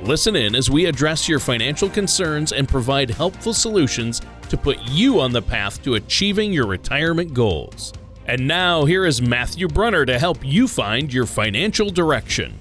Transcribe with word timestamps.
Listen 0.00 0.36
in 0.36 0.54
as 0.54 0.70
we 0.70 0.86
address 0.86 1.28
your 1.28 1.40
financial 1.40 1.90
concerns 1.90 2.52
and 2.52 2.68
provide 2.68 3.10
helpful 3.10 3.52
solutions 3.52 4.22
to 4.48 4.56
put 4.56 4.78
you 4.84 5.18
on 5.18 5.32
the 5.32 5.42
path 5.42 5.82
to 5.82 5.94
achieving 5.94 6.52
your 6.52 6.68
retirement 6.68 7.34
goals. 7.34 7.92
And 8.26 8.46
now, 8.46 8.84
here 8.84 9.04
is 9.06 9.20
Matthew 9.20 9.66
Brunner 9.66 10.06
to 10.06 10.16
help 10.16 10.38
you 10.44 10.68
find 10.68 11.12
your 11.12 11.26
financial 11.26 11.90
direction. 11.90 12.60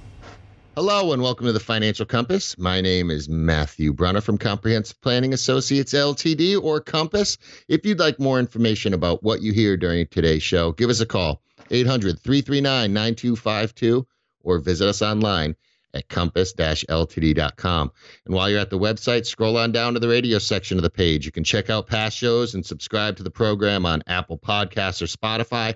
Hello 0.76 1.14
and 1.14 1.22
welcome 1.22 1.46
to 1.46 1.54
the 1.54 1.60
Financial 1.60 2.08
Compass. 2.08 2.58
My 2.58 2.82
name 2.82 3.12
is 3.12 3.30
Matthew 3.30 3.94
Brunner 3.94 4.22
from 4.22 4.40
Comprehensive 4.40 5.00
Planning 5.02 5.34
Associates 5.34 5.94
LTD 5.94 6.60
or 6.60 6.82
Compass. 6.82 7.38
If 7.68 7.86
you'd 7.86 8.00
like 8.00 8.20
more 8.20 8.40
information 8.40 8.96
about 8.96 9.22
what 9.22 9.44
you 9.44 9.54
hear 9.54 9.78
during 9.78 10.08
today's 10.08 10.42
show, 10.42 10.72
give 10.72 10.90
us 10.90 11.02
a 11.02 11.06
call 11.06 11.44
800 11.70 12.20
339 12.20 12.92
9252 12.92 14.08
or 14.42 14.58
visit 14.58 14.88
us 14.88 15.04
online 15.04 15.56
at 15.98 16.08
compass-ltd.com. 16.10 17.92
And 18.26 18.36
while 18.36 18.50
you're 18.50 18.60
at 18.60 18.70
the 18.70 18.80
website, 18.80 19.26
scroll 19.26 19.58
on 19.58 19.72
down 19.72 19.94
to 19.94 20.00
the 20.00 20.08
radio 20.08 20.40
section 20.40 20.78
of 20.78 20.84
the 20.84 20.90
page. 20.90 21.26
You 21.26 21.32
can 21.32 21.44
check 21.44 21.70
out 21.70 21.88
past 21.88 22.16
shows 22.16 22.54
and 22.54 22.66
subscribe 22.66 23.18
to 23.18 23.24
the 23.24 23.32
program 23.32 23.86
on 23.86 24.04
Apple 24.08 24.38
Podcasts 24.38 25.02
or 25.02 25.06
Spotify. 25.06 25.76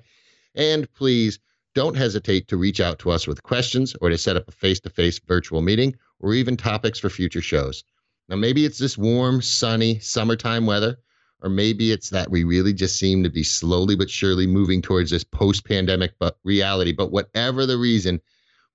And 0.55 0.92
please 0.94 1.39
don't 1.73 1.95
hesitate 1.95 2.47
to 2.49 2.58
reach 2.58 2.80
out 2.80 2.99
to 2.99 3.11
us 3.11 3.27
with 3.27 3.44
questions 3.44 3.95
or 4.02 4.09
to 4.09 4.17
set 4.17 4.36
up 4.36 4.47
a 4.47 4.52
face-to-face 4.52 5.19
virtual 5.27 5.61
meeting 5.61 5.95
or 6.19 6.33
even 6.33 6.58
topics 6.58 6.99
for 6.99 7.09
future 7.09 7.42
shows. 7.42 7.83
Now, 8.30 8.36
maybe 8.36 8.66
it's 8.66 8.77
this 8.77 8.97
warm, 8.97 9.42
sunny 9.42 9.99
summertime 9.99 10.66
weather, 10.66 10.97
or 11.42 11.49
maybe 11.49 11.92
it's 11.92 12.09
that 12.11 12.30
we 12.30 12.44
really 12.44 12.73
just 12.73 12.97
seem 12.97 13.23
to 13.23 13.30
be 13.30 13.44
slowly 13.44 13.95
but 13.95 14.09
surely 14.09 14.45
moving 14.45 14.81
towards 14.81 15.09
this 15.09 15.23
post-pandemic 15.23 16.14
reality. 16.44 16.92
But 16.92 17.11
whatever 17.11 17.66
the 17.66 17.77
reason, 17.77 18.22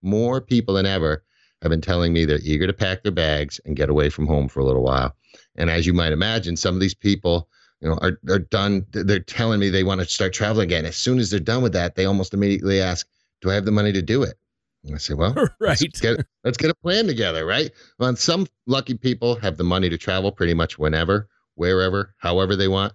more 0.03 0.41
people 0.41 0.75
than 0.75 0.87
ever 0.87 1.25
have 1.63 1.71
been 1.71 1.81
telling 1.81 2.13
me 2.13 2.25
they're 2.25 2.39
eager 2.43 2.67
to 2.67 2.73
pack 2.73 3.03
their 3.03 3.13
bags 3.13 3.61
and 3.65 3.77
get 3.77 3.89
away 3.89 4.11
from 4.11 4.27
home 4.27 4.49
for 4.49 4.61
a 4.61 4.65
little 4.65 4.83
while. 4.83 5.15
And 5.57 5.71
as 5.71 5.87
you 5.87 5.93
might 5.93 6.13
imagine, 6.13 6.57
some 6.57 6.75
of 6.75 6.81
these 6.81 6.95
people, 6.95 7.49
you 7.81 7.89
know, 7.89 7.99
are, 8.03 8.19
are 8.29 8.39
done. 8.39 8.87
They're 8.91 9.21
telling 9.21 9.61
me 9.61 9.71
they 9.71 9.85
want 9.85 10.01
to 10.01 10.07
start 10.07 10.33
traveling 10.33 10.65
again. 10.65 10.85
As 10.85 10.97
soon 10.97 11.19
as 11.19 11.31
they're 11.31 11.41
done 11.41 11.63
with 11.63 11.73
that, 11.73 11.95
they 11.95 12.05
almost 12.05 12.35
immediately 12.35 12.81
ask, 12.81 13.07
"Do 13.41 13.51
I 13.51 13.55
have 13.55 13.65
the 13.65 13.73
money 13.73 13.93
to 13.93 14.03
do 14.03 14.23
it?" 14.23 14.37
And 14.85 14.95
I 14.95 14.99
say, 14.99 15.15
"Well, 15.15 15.35
right. 15.61 15.81
Let's 15.81 16.01
get, 16.01 16.27
let's 16.45 16.57
get 16.57 16.71
a 16.71 16.75
plan 16.75 17.07
together, 17.07 17.45
right?" 17.45 17.71
Well, 17.99 18.09
and 18.09 18.19
some 18.19 18.47
lucky 18.67 18.95
people 18.95 19.37
have 19.37 19.57
the 19.57 19.65
money 19.65 19.89
to 19.89 19.99
travel 19.99 20.33
pretty 20.33 20.55
much 20.55 20.79
whenever, 20.79 21.29
wherever, 21.55 22.15
however 22.19 22.57
they 22.57 22.69
want. 22.69 22.93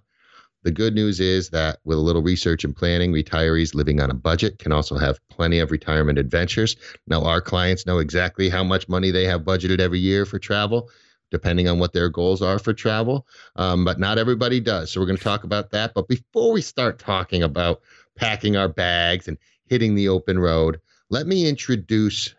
The 0.64 0.70
good 0.70 0.94
news 0.94 1.18
is 1.18 1.50
that 1.50 1.80
with 1.84 1.98
a 1.98 2.00
little 2.00 2.22
research 2.22 2.62
and 2.62 2.74
planning, 2.74 3.12
retirees 3.12 3.74
living 3.74 4.00
on 4.00 4.10
a 4.10 4.14
budget 4.14 4.60
can 4.60 4.70
also 4.70 4.96
have 4.96 5.18
plenty 5.28 5.58
of 5.58 5.72
retirement 5.72 6.18
adventures. 6.18 6.76
Now, 7.08 7.24
our 7.24 7.40
clients 7.40 7.84
know 7.84 7.98
exactly 7.98 8.48
how 8.48 8.62
much 8.62 8.88
money 8.88 9.10
they 9.10 9.24
have 9.24 9.42
budgeted 9.42 9.80
every 9.80 9.98
year 9.98 10.24
for 10.24 10.38
travel, 10.38 10.88
depending 11.32 11.66
on 11.66 11.80
what 11.80 11.92
their 11.92 12.08
goals 12.08 12.42
are 12.42 12.60
for 12.60 12.72
travel. 12.72 13.26
Um, 13.56 13.84
but 13.84 13.98
not 13.98 14.18
everybody 14.18 14.60
does. 14.60 14.92
So, 14.92 15.00
we're 15.00 15.06
going 15.06 15.18
to 15.18 15.24
talk 15.24 15.42
about 15.42 15.70
that. 15.72 15.94
But 15.94 16.06
before 16.06 16.52
we 16.52 16.62
start 16.62 17.00
talking 17.00 17.42
about 17.42 17.80
packing 18.14 18.56
our 18.56 18.68
bags 18.68 19.26
and 19.26 19.38
hitting 19.66 19.96
the 19.96 20.08
open 20.08 20.38
road, 20.38 20.80
let 21.10 21.26
me 21.26 21.48
introduce 21.48 22.36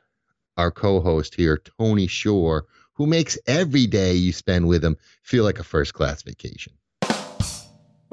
our 0.56 0.72
co 0.72 1.02
host 1.02 1.36
here, 1.36 1.62
Tony 1.78 2.08
Shore, 2.08 2.68
who 2.94 3.06
makes 3.06 3.38
every 3.48 3.86
day 3.86 4.14
you 4.14 4.32
spend 4.32 4.68
with 4.70 4.84
him 4.84 4.96
feel 5.24 5.44
like 5.44 5.60
a 5.60 5.64
first 5.64 5.94
class 5.94 6.22
vacation. 6.22 6.72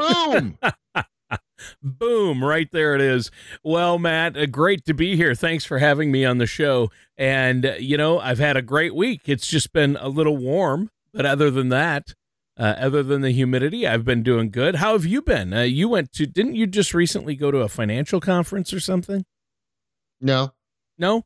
Boom. 0.00 0.58
Boom, 1.82 2.42
right 2.44 2.70
there 2.72 2.94
it 2.94 3.00
is. 3.00 3.30
Well, 3.62 3.98
Matt, 3.98 4.36
uh, 4.36 4.46
great 4.46 4.84
to 4.86 4.94
be 4.94 5.16
here. 5.16 5.34
Thanks 5.34 5.64
for 5.64 5.78
having 5.78 6.10
me 6.10 6.24
on 6.24 6.38
the 6.38 6.46
show. 6.46 6.90
And, 7.16 7.66
uh, 7.66 7.74
you 7.78 7.96
know, 7.96 8.18
I've 8.18 8.38
had 8.38 8.56
a 8.56 8.62
great 8.62 8.94
week. 8.94 9.22
It's 9.26 9.46
just 9.46 9.72
been 9.72 9.96
a 10.00 10.08
little 10.08 10.36
warm, 10.36 10.90
but 11.12 11.26
other 11.26 11.50
than 11.50 11.68
that, 11.68 12.14
uh, 12.58 12.74
other 12.78 13.02
than 13.02 13.22
the 13.22 13.30
humidity, 13.30 13.86
I've 13.86 14.04
been 14.04 14.22
doing 14.22 14.50
good. 14.50 14.76
How 14.76 14.92
have 14.92 15.06
you 15.06 15.22
been? 15.22 15.52
Uh, 15.52 15.62
you 15.62 15.88
went 15.88 16.12
to, 16.12 16.26
didn't 16.26 16.56
you 16.56 16.66
just 16.66 16.94
recently 16.94 17.34
go 17.34 17.50
to 17.50 17.58
a 17.58 17.68
financial 17.68 18.20
conference 18.20 18.72
or 18.72 18.80
something? 18.80 19.24
No. 20.20 20.52
No? 20.98 21.24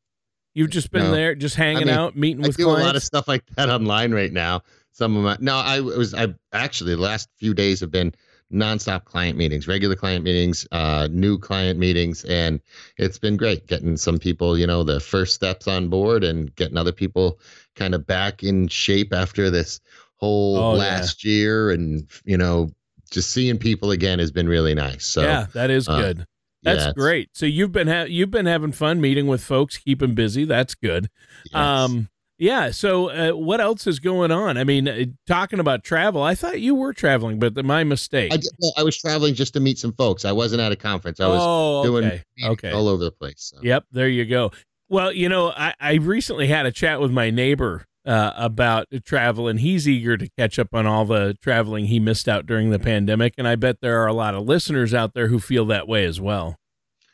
You've 0.55 0.71
just 0.71 0.93
been 0.93 1.05
no. 1.05 1.11
there, 1.11 1.35
just 1.35 1.57
hanging 1.57 1.85
I 1.85 1.87
mean, 1.87 1.95
out, 1.95 2.17
meeting 2.17 2.43
with 2.43 2.57
I 2.57 2.59
do 2.59 2.65
clients? 2.65 2.83
a 2.83 2.87
lot 2.87 2.97
of 2.97 3.03
stuff 3.03 3.27
like 3.27 3.45
that 3.57 3.69
online 3.69 4.13
right 4.13 4.33
now. 4.33 4.63
Some 4.93 5.17
of 5.17 5.25
my, 5.25 5.37
no, 5.41 5.57
I 5.57 5.81
was, 5.81 6.15
I 6.15 6.33
actually, 6.53 6.95
the 6.95 7.01
last 7.01 7.29
few 7.39 7.55
days 7.55 7.81
have 7.81 7.91
been, 7.91 8.15
nonstop 8.53 9.05
client 9.05 9.37
meetings, 9.37 9.67
regular 9.67 9.97
client 9.97 10.25
meetings, 10.25 10.67
uh, 10.73 11.09
new 11.11 11.39
client 11.39 11.79
meetings, 11.79 12.25
and 12.25 12.61
it's 12.99 13.19
been 13.19 13.37
great 13.37 13.67
getting 13.67 13.97
some 13.97 14.19
people, 14.19 14.59
you 14.59 14.67
know, 14.67 14.85
the 14.85 15.01
first 15.01 15.35
steps 15.35 15.67
on 15.67 15.89
board 15.89 16.25
and 16.25 16.55
getting 16.57 16.77
other 16.77 16.93
people 16.93 17.39
kind 17.75 17.95
of 17.95 18.07
back 18.07 18.43
in 18.43 18.69
shape 18.69 19.13
after 19.13 19.51
this 19.51 19.81
whole 20.17 20.57
oh, 20.57 20.73
last 20.73 21.25
yeah. 21.25 21.33
year, 21.33 21.71
and 21.71 22.07
you 22.25 22.37
know, 22.37 22.71
just 23.11 23.31
seeing 23.31 23.59
people 23.59 23.91
again 23.91 24.19
has 24.19 24.31
been 24.31 24.49
really 24.49 24.75
nice. 24.75 25.07
So 25.07 25.23
yeah, 25.23 25.47
that 25.55 25.71
is 25.71 25.89
uh, 25.89 26.01
good. 26.01 26.27
That's 26.63 26.87
yeah, 26.87 26.93
great. 26.95 27.31
So 27.35 27.47
you've 27.47 27.73
been 27.73 27.89
ha- 27.89 28.07
you've 28.09 28.31
been 28.31 28.47
having 28.47 28.73
fun 28.73 29.01
meeting 29.01 29.27
with 29.27 29.45
folks, 29.45 29.77
keeping 29.77 30.15
busy. 30.15 30.45
That's 30.45 30.75
good. 30.75 31.11
Yes. 31.47 31.55
Um, 31.55 32.09
yeah. 32.39 32.71
So, 32.71 33.11
uh, 33.11 33.37
what 33.37 33.61
else 33.61 33.87
is 33.87 34.01
going 34.01 34.31
on? 34.31 34.57
I 34.57 34.65
mean, 34.65 34.89
uh, 34.89 35.05
talking 35.27 35.61
about 35.61 35.85
travel, 35.85 36.23
I 36.23 36.35
thought 36.35 36.61
you 36.61 36.75
were 36.75 36.93
traveling, 36.93 37.39
but 37.39 37.55
the, 37.55 37.63
my 37.63 37.85
mistake. 37.85 38.33
I, 38.33 38.39
well, 38.59 38.73
I, 38.77 38.83
was 38.83 38.97
traveling 38.97 39.35
just 39.35 39.55
to 39.55 39.61
meet 39.61 39.79
some 39.79 39.93
folks. 39.93 40.25
I 40.25 40.33
wasn't 40.33 40.61
at 40.61 40.73
a 40.73 40.77
conference. 40.77 41.21
I 41.21 41.29
was 41.29 41.41
oh, 41.43 41.79
okay. 41.79 41.89
doing 41.89 42.21
okay. 42.53 42.71
all 42.73 42.89
over 42.89 43.05
the 43.05 43.13
place. 43.13 43.53
So. 43.55 43.59
Yep. 43.63 43.85
There 43.93 44.09
you 44.09 44.25
go. 44.25 44.51
Well, 44.89 45.13
you 45.13 45.29
know, 45.29 45.51
I, 45.51 45.75
I 45.81 45.95
recently 45.95 46.47
had 46.47 46.67
a 46.67 46.73
chat 46.73 47.01
with 47.01 47.11
my 47.11 47.31
neighbor 47.31 47.87
uh, 48.05 48.33
about 48.37 48.87
travel, 49.05 49.49
and 49.49 49.61
he's 49.61 49.89
eager 49.89 50.17
to 50.17 50.29
catch 50.39 50.59
up 50.59 50.75
on 50.75 50.87
all 50.87 51.05
the 51.05 51.37
traveling 51.41 51.87
he 51.87 51.99
missed 51.99 52.29
out 52.29 52.47
during 52.47 52.71
the 52.71 52.79
pandemic. 52.79 53.35
And 53.39 53.49
I 53.49 53.57
bet 53.57 53.81
there 53.81 54.03
are 54.03 54.07
a 54.07 54.13
lot 54.13 54.35
of 54.35 54.45
listeners 54.45 54.93
out 54.93 55.15
there 55.15 55.29
who 55.29 55.39
feel 55.39 55.65
that 55.67 55.89
way 55.89 56.05
as 56.05 56.21
well. 56.21 56.57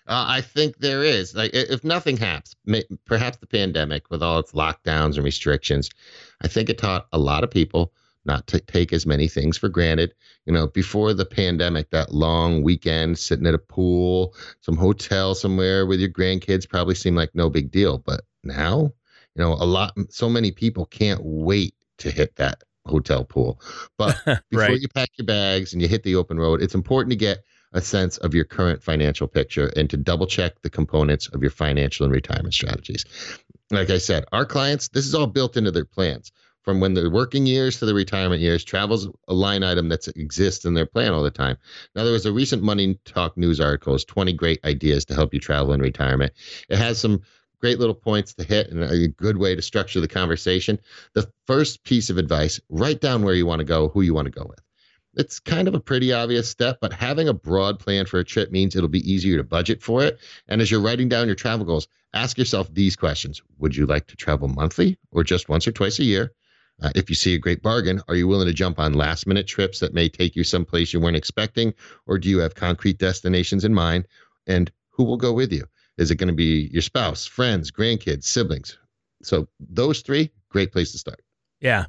Uh, 0.07 0.25
I 0.29 0.41
think 0.41 0.79
there 0.79 1.05
is. 1.05 1.35
Like, 1.35 1.53
if 1.55 1.85
nothing 1.85 2.17
happens, 2.17 2.57
may, 2.65 2.85
perhaps 3.05 3.39
the 3.39 3.47
pandemic 3.47 4.11
with 4.11 4.23
all 4.23 4.39
its 4.39 4.53
lockdowns 4.53 5.17
and 5.17 5.25
restrictions, 5.25 5.91
I 6.43 6.49
think 6.49 6.69
it 6.69 6.79
taught 6.79 7.07
a 7.13 7.19
lot 7.19 7.45
of 7.45 7.51
people 7.51 7.93
not 8.25 8.47
to 8.49 8.61
take 8.61 8.93
as 8.93 9.07
many 9.07 9.29
things 9.29 9.57
for 9.57 9.69
granted. 9.69 10.15
You 10.47 10.53
know, 10.53 10.67
before 10.67 11.15
the 11.15 11.25
pandemic, 11.25 11.91
that 11.91 12.13
long 12.13 12.63
weekend 12.63 13.19
sitting 13.19 13.47
at 13.47 13.55
a 13.55 13.59
pool, 13.59 14.35
some 14.61 14.77
hotel 14.77 15.35
somewhere 15.35 15.87
with 15.87 16.01
your 16.01 16.11
grandkids 16.11 16.69
probably 16.69 16.95
seemed 16.95 17.17
like 17.17 17.35
no 17.35 17.49
big 17.49 17.71
deal. 17.71 17.99
But 17.99 18.23
now, 18.45 18.93
you 19.35 19.43
know, 19.43 19.53
a 19.55 19.65
lot, 19.65 19.95
so 20.11 20.29
many 20.29 20.51
people 20.51 20.87
can't 20.87 21.21
wait 21.23 21.75
to 21.99 22.11
hit 22.11 22.37
that 22.37 22.63
hotel 22.87 23.25
pool. 23.25 23.61
But 23.97 24.17
before 24.51 24.67
right. 24.69 24.81
you 24.81 24.89
pack 24.89 25.11
your 25.17 25.27
bags 25.27 25.73
and 25.73 25.81
you 25.81 25.89
hit 25.89 26.03
the 26.03 26.17
open 26.17 26.39
road, 26.39 26.63
it's 26.63 26.75
important 26.75 27.11
to 27.11 27.17
get 27.17 27.45
a 27.73 27.81
sense 27.81 28.19
of 28.19 28.35
your 28.35 28.45
current 28.45 28.83
financial 28.83 29.29
picture 29.29 29.71
and 29.77 29.89
to 29.91 29.97
double 29.97 30.27
check 30.27 30.61
the 30.63 30.71
components 30.71 31.29
of 31.29 31.43
your 31.43 31.51
financial 31.51 32.05
and 32.05 32.13
retirement 32.13 32.55
strategies. 32.55 33.05
Like 33.71 33.91
I 33.91 33.99
said, 33.99 34.25
our 34.33 34.45
clients, 34.45 34.89
this 34.89 35.07
is 35.07 35.15
all 35.15 35.27
built 35.27 35.57
into 35.57 35.71
their 35.71 35.85
plans. 35.85 36.33
From 36.63 36.81
when 36.81 36.93
the 36.93 37.09
working 37.09 37.47
years 37.47 37.79
to 37.79 37.87
the 37.87 37.95
retirement 37.95 38.43
years, 38.43 38.65
travel's 38.65 39.09
a 39.29 39.35
line 39.35 39.63
item 39.63 39.89
that 39.89 40.07
exists 40.09 40.67
in 40.67 40.75
their 40.75 40.85
plan 40.85 41.13
all 41.13 41.23
the 41.23 41.31
time. 41.31 41.57
Now, 41.95 42.05
there 42.05 42.13
was 42.13 42.27
a 42.27 42.33
recent 42.33 42.63
Money 42.63 42.99
Talks 43.07 43.39
News 43.39 43.61
article, 43.61 43.99
20 43.99 44.33
great 44.35 44.63
ideas 44.65 45.07
to 45.07 45.15
help 45.15 45.33
you 45.33 45.41
travel 45.41 45.73
in 45.73 45.81
retirement. 45.81 46.33
It 46.69 46.77
has 46.77 47.01
some 47.01 47.23
great 47.61 47.79
little 47.79 47.95
points 47.95 48.35
to 48.35 48.45
hit 48.45 48.69
and 48.69 48.83
a 48.83 49.09
good 49.09 49.39
way 49.39 49.55
to 49.55 49.63
structure 49.63 50.01
the 50.01 50.09
conversation. 50.09 50.79
The 51.15 51.31
first 51.47 51.83
piece 51.85 52.11
of 52.11 52.19
advice 52.19 52.61
write 52.69 53.01
down 53.01 53.23
where 53.23 53.35
you 53.35 53.47
want 53.47 53.61
to 53.61 53.65
go, 53.65 53.89
who 53.89 54.03
you 54.03 54.13
want 54.13 54.27
to 54.27 54.39
go 54.39 54.47
with 54.49 54.61
it's 55.21 55.39
kind 55.39 55.69
of 55.69 55.75
a 55.75 55.81
pretty 55.81 56.13
obvious 56.13 56.49
step, 56.49 56.79
but 56.81 56.93
having 56.93 57.29
a 57.29 57.35
broad 57.35 57.79
plan 57.79 58.07
for 58.07 58.19
a 58.19 58.25
trip 58.25 58.51
means 58.51 58.75
it'll 58.75 58.89
be 58.89 59.11
easier 59.11 59.37
to 59.37 59.45
budget 59.45 59.83
for 59.83 60.03
it. 60.03 60.19
And 60.49 60.61
as 60.61 60.71
you're 60.71 60.81
writing 60.81 61.09
down 61.09 61.27
your 61.27 61.37
travel 61.37 61.67
goals, 61.67 61.87
ask 62.15 62.39
yourself 62.39 62.73
these 62.73 62.97
questions 62.97 63.43
Would 63.59 63.77
you 63.77 63.87
like 63.87 64.07
to 64.09 64.17
travel 64.17 64.49
monthly 64.49 64.99
or 65.13 65.23
just 65.23 65.49
once 65.49 65.69
or 65.69 65.73
twice 65.73 65.99
a 65.99 66.05
year? 66.05 66.33
Uh, 66.83 66.91
if 66.95 67.11
you 67.11 67.15
see 67.15 67.35
a 67.35 67.39
great 67.39 67.63
bargain, 67.63 68.01
are 68.09 68.15
you 68.17 68.27
willing 68.27 68.47
to 68.47 68.55
jump 68.55 68.79
on 68.79 68.95
last 68.95 69.27
minute 69.27 69.47
trips 69.47 69.81
that 69.81 69.93
may 69.93 70.09
take 70.09 70.35
you 70.35 70.43
someplace 70.43 70.93
you 70.93 71.01
weren't 71.01 71.17
expecting? 71.17 71.75
Or 72.07 72.19
do 72.19 72.31
you 72.31 72.39
have 72.39 72.55
concrete 72.55 72.99
destinations 72.99 73.65
in 73.65 73.75
mind? 73.75 74.09
And 74.47 74.73
who 74.89 75.05
will 75.05 75.19
go 75.19 75.33
with 75.33 75.53
you? 75.53 75.67
Is 75.99 76.11
it 76.11 76.17
going 76.17 76.29
to 76.29 76.35
be 76.35 76.71
your 76.73 76.81
spouse, 76.81 77.27
friends, 77.27 77.71
grandkids, 77.71 78.25
siblings? 78.25 78.79
So, 79.23 79.49
those 79.61 80.01
three, 80.01 80.31
great 80.49 80.73
place 80.73 80.93
to 80.93 80.99
start. 80.99 81.21
Yeah. 81.61 81.85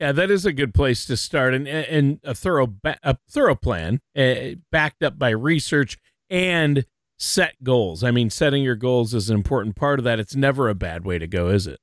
Yeah, 0.00 0.12
that 0.12 0.30
is 0.30 0.44
a 0.44 0.52
good 0.52 0.74
place 0.74 1.06
to 1.06 1.16
start, 1.16 1.54
and 1.54 1.68
and 1.68 2.18
a 2.24 2.34
thorough 2.34 2.66
ba- 2.66 2.98
a 3.02 3.16
thorough 3.30 3.54
plan 3.54 4.00
uh, 4.16 4.56
backed 4.72 5.02
up 5.02 5.18
by 5.18 5.30
research 5.30 5.98
and 6.28 6.84
set 7.16 7.62
goals. 7.62 8.02
I 8.02 8.10
mean, 8.10 8.30
setting 8.30 8.62
your 8.62 8.74
goals 8.74 9.14
is 9.14 9.30
an 9.30 9.36
important 9.36 9.76
part 9.76 10.00
of 10.00 10.04
that. 10.04 10.18
It's 10.18 10.34
never 10.34 10.68
a 10.68 10.74
bad 10.74 11.04
way 11.04 11.18
to 11.18 11.26
go, 11.26 11.48
is 11.48 11.66
it? 11.66 11.78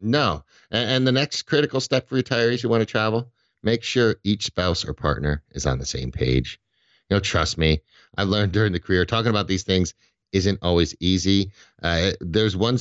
No. 0.00 0.44
And, 0.70 0.90
and 0.90 1.06
the 1.06 1.12
next 1.12 1.42
critical 1.42 1.80
step 1.80 2.08
for 2.08 2.16
retirees 2.16 2.60
who 2.60 2.68
want 2.68 2.82
to 2.82 2.86
travel, 2.86 3.30
make 3.62 3.82
sure 3.82 4.16
each 4.24 4.44
spouse 4.44 4.84
or 4.84 4.92
partner 4.92 5.42
is 5.52 5.66
on 5.66 5.78
the 5.78 5.86
same 5.86 6.12
page. 6.12 6.60
You 7.08 7.16
know, 7.16 7.20
trust 7.20 7.58
me, 7.58 7.80
I've 8.16 8.28
learned 8.28 8.52
during 8.52 8.72
the 8.72 8.80
career 8.80 9.04
talking 9.04 9.30
about 9.30 9.48
these 9.48 9.62
things 9.62 9.94
isn't 10.32 10.58
always 10.62 10.94
easy. 11.00 11.50
Uh, 11.82 12.12
there's 12.20 12.56
one 12.56 12.78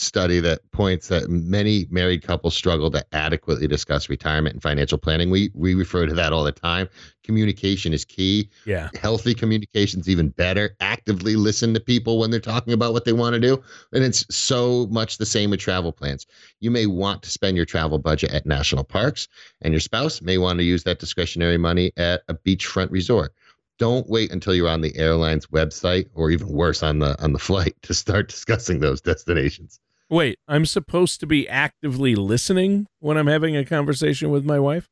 study 0.00 0.40
that 0.40 0.60
points 0.72 1.08
that 1.08 1.28
many 1.28 1.86
married 1.90 2.22
couples 2.22 2.54
struggle 2.54 2.90
to 2.90 3.04
adequately 3.14 3.66
discuss 3.66 4.08
retirement 4.08 4.54
and 4.54 4.62
financial 4.62 4.98
planning. 4.98 5.30
We 5.30 5.50
we 5.54 5.74
refer 5.74 6.06
to 6.06 6.14
that 6.14 6.32
all 6.32 6.44
the 6.44 6.52
time. 6.52 6.88
Communication 7.22 7.92
is 7.92 8.04
key. 8.04 8.48
Yeah. 8.64 8.88
Healthy 9.00 9.34
communication 9.34 10.00
is 10.00 10.08
even 10.08 10.30
better. 10.30 10.76
Actively 10.80 11.36
listen 11.36 11.74
to 11.74 11.80
people 11.80 12.18
when 12.18 12.30
they're 12.30 12.40
talking 12.40 12.72
about 12.72 12.92
what 12.92 13.04
they 13.04 13.12
want 13.12 13.34
to 13.34 13.40
do. 13.40 13.62
And 13.92 14.02
it's 14.02 14.24
so 14.34 14.86
much 14.90 15.18
the 15.18 15.26
same 15.26 15.50
with 15.50 15.60
travel 15.60 15.92
plans. 15.92 16.26
You 16.60 16.70
may 16.70 16.86
want 16.86 17.22
to 17.22 17.30
spend 17.30 17.56
your 17.56 17.66
travel 17.66 17.98
budget 17.98 18.32
at 18.32 18.46
national 18.46 18.84
parks, 18.84 19.28
and 19.60 19.72
your 19.72 19.80
spouse 19.80 20.22
may 20.22 20.38
want 20.38 20.58
to 20.58 20.64
use 20.64 20.82
that 20.84 20.98
discretionary 20.98 21.58
money 21.58 21.92
at 21.96 22.22
a 22.28 22.34
beachfront 22.34 22.90
resort 22.90 23.34
don't 23.78 24.10
wait 24.10 24.30
until 24.30 24.54
you're 24.54 24.68
on 24.68 24.82
the 24.82 24.94
airline's 24.94 25.46
website 25.46 26.06
or 26.14 26.30
even 26.30 26.46
worse 26.46 26.82
on 26.82 26.98
the 26.98 27.18
on 27.22 27.32
the 27.32 27.38
flight 27.38 27.74
to 27.80 27.94
start 27.94 28.28
discussing 28.34 28.78
those 28.78 29.00
destinations 29.00 29.80
Wait, 30.10 30.38
I'm 30.48 30.66
supposed 30.66 31.20
to 31.20 31.26
be 31.26 31.48
actively 31.48 32.16
listening 32.16 32.86
when 32.98 33.16
I'm 33.16 33.28
having 33.28 33.56
a 33.56 33.64
conversation 33.64 34.30
with 34.30 34.44
my 34.44 34.58
wife? 34.58 34.88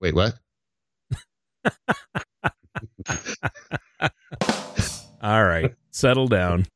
Wait, 0.00 0.14
what? 0.14 0.38
All 5.20 5.44
right, 5.44 5.74
settle 5.90 6.28
down. 6.28 6.66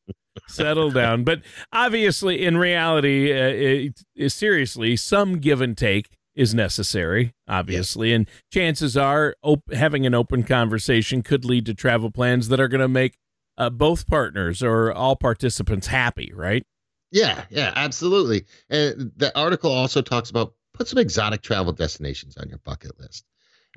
settle 0.48 0.90
down. 0.90 1.22
But 1.22 1.42
obviously, 1.72 2.44
in 2.44 2.58
reality, 2.58 3.32
uh, 3.32 3.46
it, 3.46 4.00
it, 4.16 4.30
seriously, 4.30 4.96
some 4.96 5.38
give 5.38 5.60
and 5.60 5.78
take 5.78 6.08
is 6.34 6.54
necessary, 6.54 7.32
obviously. 7.48 8.10
Yes. 8.10 8.16
And 8.16 8.30
chances 8.52 8.96
are, 8.96 9.36
op- 9.42 9.72
having 9.72 10.04
an 10.06 10.14
open 10.14 10.42
conversation 10.42 11.22
could 11.22 11.44
lead 11.44 11.66
to 11.66 11.74
travel 11.74 12.10
plans 12.10 12.48
that 12.48 12.58
are 12.60 12.68
going 12.68 12.80
to 12.80 12.88
make 12.88 13.14
uh, 13.56 13.70
both 13.70 14.06
partners 14.08 14.62
or 14.62 14.92
all 14.92 15.16
participants 15.16 15.86
happy, 15.86 16.32
right? 16.34 16.64
Yeah, 17.10 17.44
yeah, 17.50 17.72
absolutely. 17.76 18.46
And 18.68 19.12
the 19.16 19.36
article 19.38 19.70
also 19.70 20.02
talks 20.02 20.30
about 20.30 20.54
put 20.74 20.88
some 20.88 20.98
exotic 20.98 21.42
travel 21.42 21.72
destinations 21.72 22.36
on 22.36 22.48
your 22.48 22.58
bucket 22.58 22.98
list. 23.00 23.24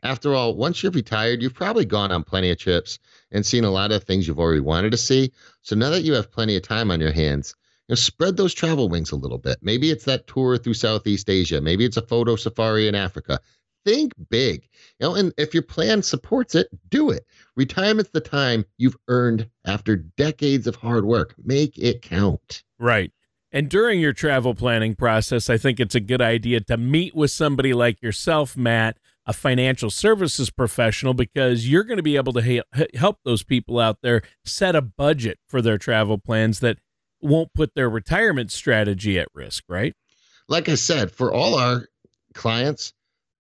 After 0.04 0.34
all, 0.34 0.56
once 0.56 0.82
you're 0.82 0.92
retired, 0.92 1.42
you've 1.42 1.54
probably 1.54 1.86
gone 1.86 2.12
on 2.12 2.24
plenty 2.24 2.52
of 2.52 2.58
trips 2.58 3.00
and 3.32 3.46
seen 3.46 3.66
a 3.66 3.72
lot 3.72 3.92
of 3.92 4.04
things 4.04 4.28
you've 4.28 4.40
already 4.40 4.62
wanted 4.62 4.92
to 4.92 4.98
see. 4.98 5.32
So 5.62 5.76
now 5.76 5.90
that 5.90 6.04
you 6.04 6.14
have 6.14 6.32
plenty 6.32 6.56
of 6.56 6.64
time 6.64 6.90
on 6.90 7.02
your 7.02 7.12
hands, 7.12 7.54
you 7.88 7.94
know, 7.94 7.96
spread 7.96 8.38
those 8.38 8.54
travel 8.54 8.88
wings 8.88 9.12
a 9.12 9.18
little 9.18 9.38
bit. 9.38 9.58
Maybe 9.62 9.90
it's 9.92 10.06
that 10.06 10.28
tour 10.28 10.58
through 10.58 10.76
Southeast 10.76 11.30
Asia. 11.30 11.60
Maybe 11.60 11.86
it's 11.86 11.98
a 11.98 12.02
photo 12.02 12.36
safari 12.36 12.88
in 12.88 12.96
Africa. 12.96 13.40
Think 13.86 14.14
big. 14.30 14.70
You 15.00 15.08
know, 15.08 15.16
and 15.16 15.34
if 15.38 15.54
your 15.54 15.64
plan 15.64 16.02
supports 16.02 16.56
it, 16.56 16.68
do 16.90 17.10
it. 17.10 17.26
Retirement's 17.56 18.12
the 18.12 18.22
time 18.22 18.66
you've 18.78 18.98
earned 19.08 19.50
after 19.66 19.96
decades 19.96 20.68
of 20.68 20.76
hard 20.76 21.04
work. 21.06 21.36
Make 21.44 21.78
it 21.78 22.02
count. 22.02 22.64
Right. 22.78 23.12
And 23.52 23.70
during 23.70 24.00
your 24.00 24.14
travel 24.14 24.54
planning 24.54 24.96
process, 24.96 25.50
I 25.50 25.58
think 25.58 25.80
it's 25.80 25.96
a 25.96 26.00
good 26.00 26.22
idea 26.22 26.60
to 26.62 26.78
meet 26.78 27.16
with 27.16 27.32
somebody 27.32 27.74
like 27.74 28.02
yourself, 28.02 28.56
Matt, 28.56 28.98
a 29.26 29.34
financial 29.34 29.90
services 29.90 30.50
professional, 30.50 31.14
because 31.14 31.68
you're 31.68 31.84
going 31.84 31.98
to 31.98 32.04
be 32.04 32.16
able 32.16 32.34
to 32.34 32.64
help 32.96 33.18
those 33.24 33.44
people 33.44 33.80
out 33.80 33.98
there 34.02 34.22
set 34.46 34.76
a 34.76 34.82
budget 34.82 35.40
for 35.48 35.62
their 35.62 35.78
travel 35.78 36.18
plans 36.18 36.60
that 36.60 36.78
won't 37.22 37.54
put 37.54 37.74
their 37.76 37.90
retirement 37.90 38.52
strategy 38.52 39.20
at 39.20 39.28
risk, 39.34 39.64
right? 39.68 39.96
Like 40.48 40.70
I 40.70 40.76
said, 40.76 41.12
for 41.12 41.34
all 41.34 41.56
our 41.56 41.88
clients, 42.34 42.94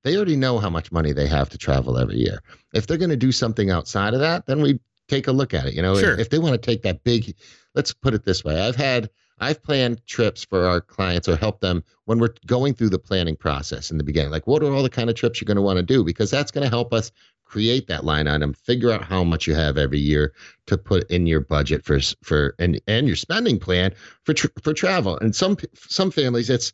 they 0.03 0.15
already 0.15 0.35
know 0.35 0.59
how 0.59 0.69
much 0.69 0.91
money 0.91 1.11
they 1.11 1.27
have 1.27 1.49
to 1.49 1.57
travel 1.57 1.97
every 1.97 2.17
year. 2.17 2.41
If 2.73 2.87
they're 2.87 2.97
going 2.97 3.09
to 3.09 3.17
do 3.17 3.31
something 3.31 3.69
outside 3.69 4.13
of 4.13 4.21
that, 4.21 4.45
then 4.47 4.61
we 4.61 4.79
take 5.07 5.27
a 5.27 5.31
look 5.31 5.53
at 5.53 5.65
it. 5.65 5.73
You 5.73 5.81
know, 5.81 5.95
sure. 5.99 6.13
if, 6.13 6.19
if 6.19 6.29
they 6.29 6.39
want 6.39 6.53
to 6.53 6.57
take 6.57 6.83
that 6.83 7.03
big, 7.03 7.35
let's 7.75 7.93
put 7.93 8.13
it 8.13 8.25
this 8.25 8.43
way 8.43 8.59
I've 8.59 8.75
had 8.75 9.09
I've 9.39 9.61
planned 9.63 10.05
trips 10.05 10.43
for 10.43 10.65
our 10.65 10.81
clients 10.81 11.27
or 11.27 11.35
help 11.35 11.61
them 11.61 11.83
when 12.05 12.19
we're 12.19 12.33
going 12.45 12.73
through 12.73 12.89
the 12.89 12.99
planning 12.99 13.35
process 13.35 13.91
in 13.91 13.97
the 13.97 14.03
beginning. 14.03 14.31
Like, 14.31 14.47
what 14.47 14.63
are 14.63 14.71
all 14.71 14.83
the 14.83 14.89
kind 14.89 15.09
of 15.09 15.15
trips 15.15 15.39
you're 15.39 15.45
going 15.45 15.55
to 15.55 15.61
want 15.61 15.77
to 15.77 15.83
do? 15.83 16.03
Because 16.03 16.31
that's 16.31 16.51
going 16.51 16.63
to 16.63 16.69
help 16.69 16.93
us 16.93 17.11
create 17.45 17.87
that 17.87 18.05
line 18.05 18.27
item, 18.27 18.53
figure 18.53 18.91
out 18.91 19.03
how 19.03 19.23
much 19.23 19.47
you 19.47 19.55
have 19.55 19.77
every 19.77 19.99
year 19.99 20.33
to 20.67 20.77
put 20.77 21.09
in 21.09 21.25
your 21.25 21.39
budget 21.39 21.83
for 21.83 21.99
for 22.23 22.55
and 22.59 22.79
and 22.87 23.07
your 23.07 23.15
spending 23.15 23.59
plan 23.59 23.93
for 24.23 24.33
for 24.61 24.73
travel. 24.73 25.17
And 25.19 25.35
some 25.35 25.57
some 25.75 26.11
families, 26.11 26.49
it's 26.49 26.73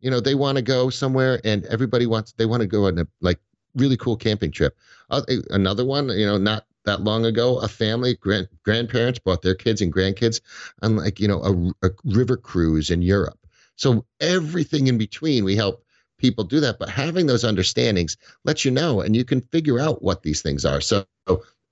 you 0.00 0.10
know 0.10 0.20
they 0.20 0.34
want 0.34 0.56
to 0.56 0.62
go 0.62 0.90
somewhere 0.90 1.40
and 1.44 1.64
everybody 1.66 2.06
wants 2.06 2.32
they 2.32 2.46
want 2.46 2.62
to 2.62 2.66
go 2.66 2.86
on 2.86 2.98
a 2.98 3.06
like 3.20 3.38
really 3.74 3.96
cool 3.96 4.16
camping 4.16 4.50
trip. 4.50 4.76
Uh, 5.10 5.22
another 5.50 5.84
one, 5.84 6.08
you 6.08 6.26
know, 6.26 6.36
not 6.36 6.66
that 6.88 7.02
long 7.02 7.24
ago, 7.24 7.58
a 7.58 7.68
family, 7.68 8.16
grand, 8.16 8.48
grandparents 8.64 9.18
brought 9.18 9.42
their 9.42 9.54
kids 9.54 9.80
and 9.80 9.92
grandkids 9.92 10.40
on 10.82 10.96
like, 10.96 11.20
you 11.20 11.28
know, 11.28 11.42
a, 11.42 11.86
a 11.86 11.90
river 12.04 12.36
cruise 12.36 12.90
in 12.90 13.02
Europe. 13.02 13.38
So 13.76 14.04
everything 14.20 14.88
in 14.88 14.98
between, 14.98 15.44
we 15.44 15.54
help 15.54 15.84
people 16.18 16.44
do 16.44 16.60
that. 16.60 16.78
But 16.78 16.88
having 16.88 17.26
those 17.26 17.44
understandings 17.44 18.16
lets 18.44 18.64
you 18.64 18.70
know 18.70 19.00
and 19.00 19.14
you 19.14 19.24
can 19.24 19.40
figure 19.40 19.78
out 19.78 20.02
what 20.02 20.22
these 20.22 20.42
things 20.42 20.64
are. 20.64 20.80
So 20.80 21.06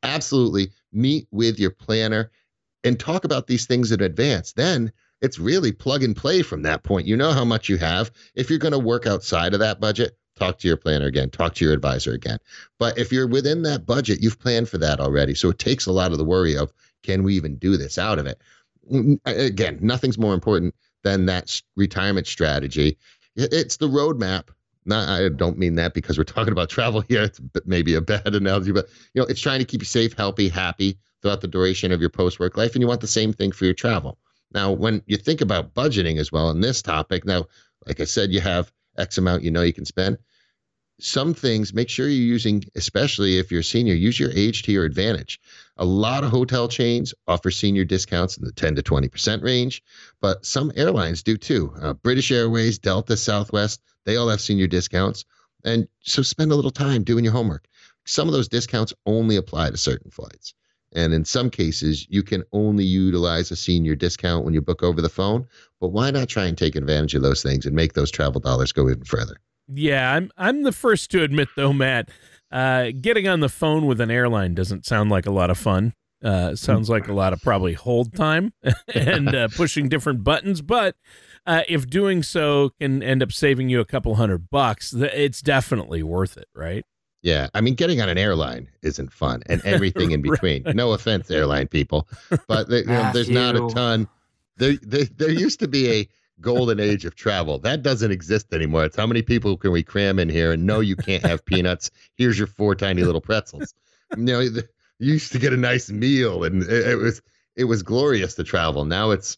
absolutely 0.02 0.70
meet 0.92 1.26
with 1.30 1.58
your 1.58 1.72
planner 1.72 2.30
and 2.84 2.98
talk 2.98 3.24
about 3.24 3.46
these 3.46 3.66
things 3.66 3.90
in 3.90 4.00
advance. 4.00 4.52
Then 4.52 4.92
it's 5.20 5.38
really 5.38 5.72
plug 5.72 6.02
and 6.02 6.14
play 6.14 6.42
from 6.42 6.62
that 6.62 6.84
point. 6.84 7.06
You 7.06 7.16
know 7.16 7.32
how 7.32 7.44
much 7.44 7.68
you 7.68 7.78
have. 7.78 8.10
If 8.34 8.50
you're 8.50 8.58
going 8.58 8.72
to 8.72 8.78
work 8.78 9.06
outside 9.06 9.54
of 9.54 9.60
that 9.60 9.80
budget, 9.80 10.16
talk 10.36 10.58
to 10.58 10.68
your 10.68 10.76
planner 10.76 11.06
again, 11.06 11.30
talk 11.30 11.54
to 11.54 11.64
your 11.64 11.74
advisor 11.74 12.12
again. 12.12 12.38
But 12.78 12.98
if 12.98 13.10
you're 13.10 13.26
within 13.26 13.62
that 13.62 13.86
budget, 13.86 14.22
you've 14.22 14.38
planned 14.38 14.68
for 14.68 14.78
that 14.78 15.00
already. 15.00 15.34
So 15.34 15.50
it 15.50 15.58
takes 15.58 15.86
a 15.86 15.92
lot 15.92 16.12
of 16.12 16.18
the 16.18 16.24
worry 16.24 16.56
of 16.56 16.72
can 17.02 17.22
we 17.22 17.34
even 17.34 17.56
do 17.56 17.76
this 17.76 17.98
out 17.98 18.18
of 18.18 18.26
it? 18.26 18.40
Mm, 18.92 19.20
mm, 19.20 19.46
again, 19.46 19.78
nothing's 19.80 20.18
more 20.18 20.34
important 20.34 20.74
than 21.02 21.26
that 21.26 21.60
retirement 21.76 22.26
strategy. 22.26 22.98
It's 23.36 23.76
the 23.76 23.88
roadmap. 23.88 24.48
Not, 24.84 25.08
I 25.08 25.28
don't 25.28 25.58
mean 25.58 25.74
that 25.76 25.94
because 25.94 26.16
we're 26.16 26.24
talking 26.24 26.52
about 26.52 26.68
travel 26.68 27.00
here. 27.00 27.22
It's 27.22 27.40
maybe 27.64 27.94
a 27.94 28.00
bad 28.00 28.26
analogy, 28.34 28.72
but 28.72 28.88
you 29.14 29.22
know, 29.22 29.26
it's 29.26 29.40
trying 29.40 29.58
to 29.58 29.64
keep 29.64 29.80
you 29.80 29.86
safe, 29.86 30.12
healthy, 30.12 30.48
happy 30.48 30.98
throughout 31.22 31.40
the 31.40 31.48
duration 31.48 31.90
of 31.90 32.00
your 32.00 32.10
post-work 32.10 32.56
life, 32.56 32.74
and 32.74 32.82
you 32.82 32.86
want 32.86 33.00
the 33.00 33.06
same 33.06 33.32
thing 33.32 33.50
for 33.50 33.64
your 33.64 33.74
travel. 33.74 34.18
Now, 34.52 34.70
when 34.70 35.02
you 35.06 35.16
think 35.16 35.40
about 35.40 35.74
budgeting 35.74 36.18
as 36.18 36.30
well 36.30 36.50
in 36.50 36.60
this 36.60 36.82
topic, 36.82 37.24
now, 37.24 37.46
like 37.84 38.00
I 38.00 38.04
said, 38.04 38.30
you 38.30 38.40
have 38.40 38.72
X 38.98 39.18
amount 39.18 39.42
you 39.42 39.50
know 39.50 39.62
you 39.62 39.72
can 39.72 39.84
spend. 39.84 40.18
Some 40.98 41.34
things, 41.34 41.74
make 41.74 41.90
sure 41.90 42.08
you're 42.08 42.26
using, 42.26 42.64
especially 42.74 43.38
if 43.38 43.50
you're 43.50 43.60
a 43.60 43.64
senior, 43.64 43.92
use 43.92 44.18
your 44.18 44.30
age 44.30 44.62
to 44.62 44.72
your 44.72 44.86
advantage. 44.86 45.40
A 45.76 45.84
lot 45.84 46.24
of 46.24 46.30
hotel 46.30 46.68
chains 46.68 47.12
offer 47.28 47.50
senior 47.50 47.84
discounts 47.84 48.38
in 48.38 48.44
the 48.44 48.52
10 48.52 48.76
to 48.76 48.82
20% 48.82 49.42
range, 49.42 49.82
but 50.22 50.46
some 50.46 50.72
airlines 50.74 51.22
do 51.22 51.36
too. 51.36 51.74
Uh, 51.78 51.92
British 51.92 52.30
Airways, 52.30 52.78
Delta, 52.78 53.14
Southwest, 53.16 53.82
they 54.04 54.16
all 54.16 54.30
have 54.30 54.40
senior 54.40 54.68
discounts. 54.68 55.26
And 55.64 55.86
so 56.00 56.22
spend 56.22 56.50
a 56.50 56.54
little 56.54 56.70
time 56.70 57.04
doing 57.04 57.24
your 57.24 57.34
homework. 57.34 57.66
Some 58.06 58.28
of 58.28 58.32
those 58.32 58.48
discounts 58.48 58.94
only 59.04 59.36
apply 59.36 59.70
to 59.70 59.76
certain 59.76 60.10
flights. 60.10 60.54
And 60.94 61.12
in 61.12 61.24
some 61.24 61.50
cases, 61.50 62.06
you 62.08 62.22
can 62.22 62.44
only 62.52 62.84
utilize 62.84 63.50
a 63.50 63.56
senior 63.56 63.94
discount 63.94 64.44
when 64.44 64.54
you 64.54 64.62
book 64.62 64.82
over 64.82 65.02
the 65.02 65.08
phone. 65.08 65.46
But 65.80 65.88
why 65.88 66.10
not 66.10 66.28
try 66.28 66.46
and 66.46 66.56
take 66.56 66.76
advantage 66.76 67.14
of 67.14 67.22
those 67.22 67.42
things 67.42 67.66
and 67.66 67.74
make 67.74 67.92
those 67.94 68.10
travel 68.10 68.40
dollars 68.40 68.72
go 68.72 68.88
even 68.88 69.04
further? 69.04 69.36
Yeah, 69.68 70.12
I'm 70.12 70.30
I'm 70.36 70.62
the 70.62 70.72
first 70.72 71.10
to 71.10 71.22
admit 71.22 71.48
though, 71.56 71.72
Matt, 71.72 72.10
uh, 72.52 72.90
getting 73.00 73.26
on 73.26 73.40
the 73.40 73.48
phone 73.48 73.86
with 73.86 74.00
an 74.00 74.10
airline 74.10 74.54
doesn't 74.54 74.86
sound 74.86 75.10
like 75.10 75.26
a 75.26 75.32
lot 75.32 75.50
of 75.50 75.58
fun. 75.58 75.92
Uh, 76.24 76.56
sounds 76.56 76.88
like 76.88 77.08
a 77.08 77.12
lot 77.12 77.32
of 77.32 77.42
probably 77.42 77.74
hold 77.74 78.14
time 78.14 78.52
and 78.94 79.34
uh, 79.34 79.48
pushing 79.48 79.88
different 79.88 80.24
buttons. 80.24 80.62
But 80.62 80.96
uh, 81.46 81.62
if 81.68 81.86
doing 81.86 82.22
so 82.22 82.70
can 82.80 83.02
end 83.02 83.22
up 83.22 83.32
saving 83.32 83.68
you 83.68 83.80
a 83.80 83.84
couple 83.84 84.14
hundred 84.14 84.48
bucks, 84.50 84.94
it's 84.94 85.42
definitely 85.42 86.02
worth 86.02 86.36
it, 86.36 86.48
right? 86.54 86.84
Yeah, 87.22 87.48
I 87.54 87.60
mean, 87.60 87.74
getting 87.74 88.00
on 88.00 88.08
an 88.08 88.18
airline 88.18 88.68
isn't 88.82 89.12
fun, 89.12 89.42
and 89.46 89.60
everything 89.64 90.12
in 90.12 90.22
between. 90.22 90.62
right. 90.64 90.76
No 90.76 90.92
offense, 90.92 91.30
airline 91.30 91.68
people, 91.68 92.08
but 92.46 92.68
you 92.68 92.84
know, 92.84 93.10
there's 93.12 93.30
not 93.30 93.56
a 93.56 93.68
ton. 93.68 94.08
There, 94.58 94.74
there, 94.82 95.04
there 95.04 95.30
used 95.30 95.60
to 95.60 95.68
be 95.68 95.90
a 95.90 96.08
golden 96.40 96.80
age 96.80 97.04
of 97.04 97.14
travel. 97.14 97.58
That 97.58 97.82
doesn't 97.82 98.10
exist 98.10 98.52
anymore. 98.52 98.84
It's 98.84 98.96
how 98.96 99.06
many 99.06 99.22
people 99.22 99.56
can 99.56 99.72
we 99.72 99.82
cram 99.82 100.18
in 100.18 100.28
here? 100.28 100.52
And 100.52 100.66
no, 100.66 100.80
you 100.80 100.96
can't 100.96 101.24
have 101.24 101.44
peanuts. 101.44 101.90
Here's 102.16 102.38
your 102.38 102.46
four 102.46 102.74
tiny 102.74 103.02
little 103.02 103.20
pretzels. 103.20 103.74
You 104.16 104.22
know, 104.22 104.40
you 104.40 104.62
used 104.98 105.32
to 105.32 105.38
get 105.38 105.52
a 105.52 105.56
nice 105.56 105.90
meal, 105.90 106.44
and 106.44 106.62
it, 106.62 106.88
it 106.88 106.96
was 106.96 107.22
it 107.56 107.64
was 107.64 107.82
glorious 107.82 108.34
to 108.34 108.44
travel. 108.44 108.84
Now 108.84 109.10
it's 109.10 109.36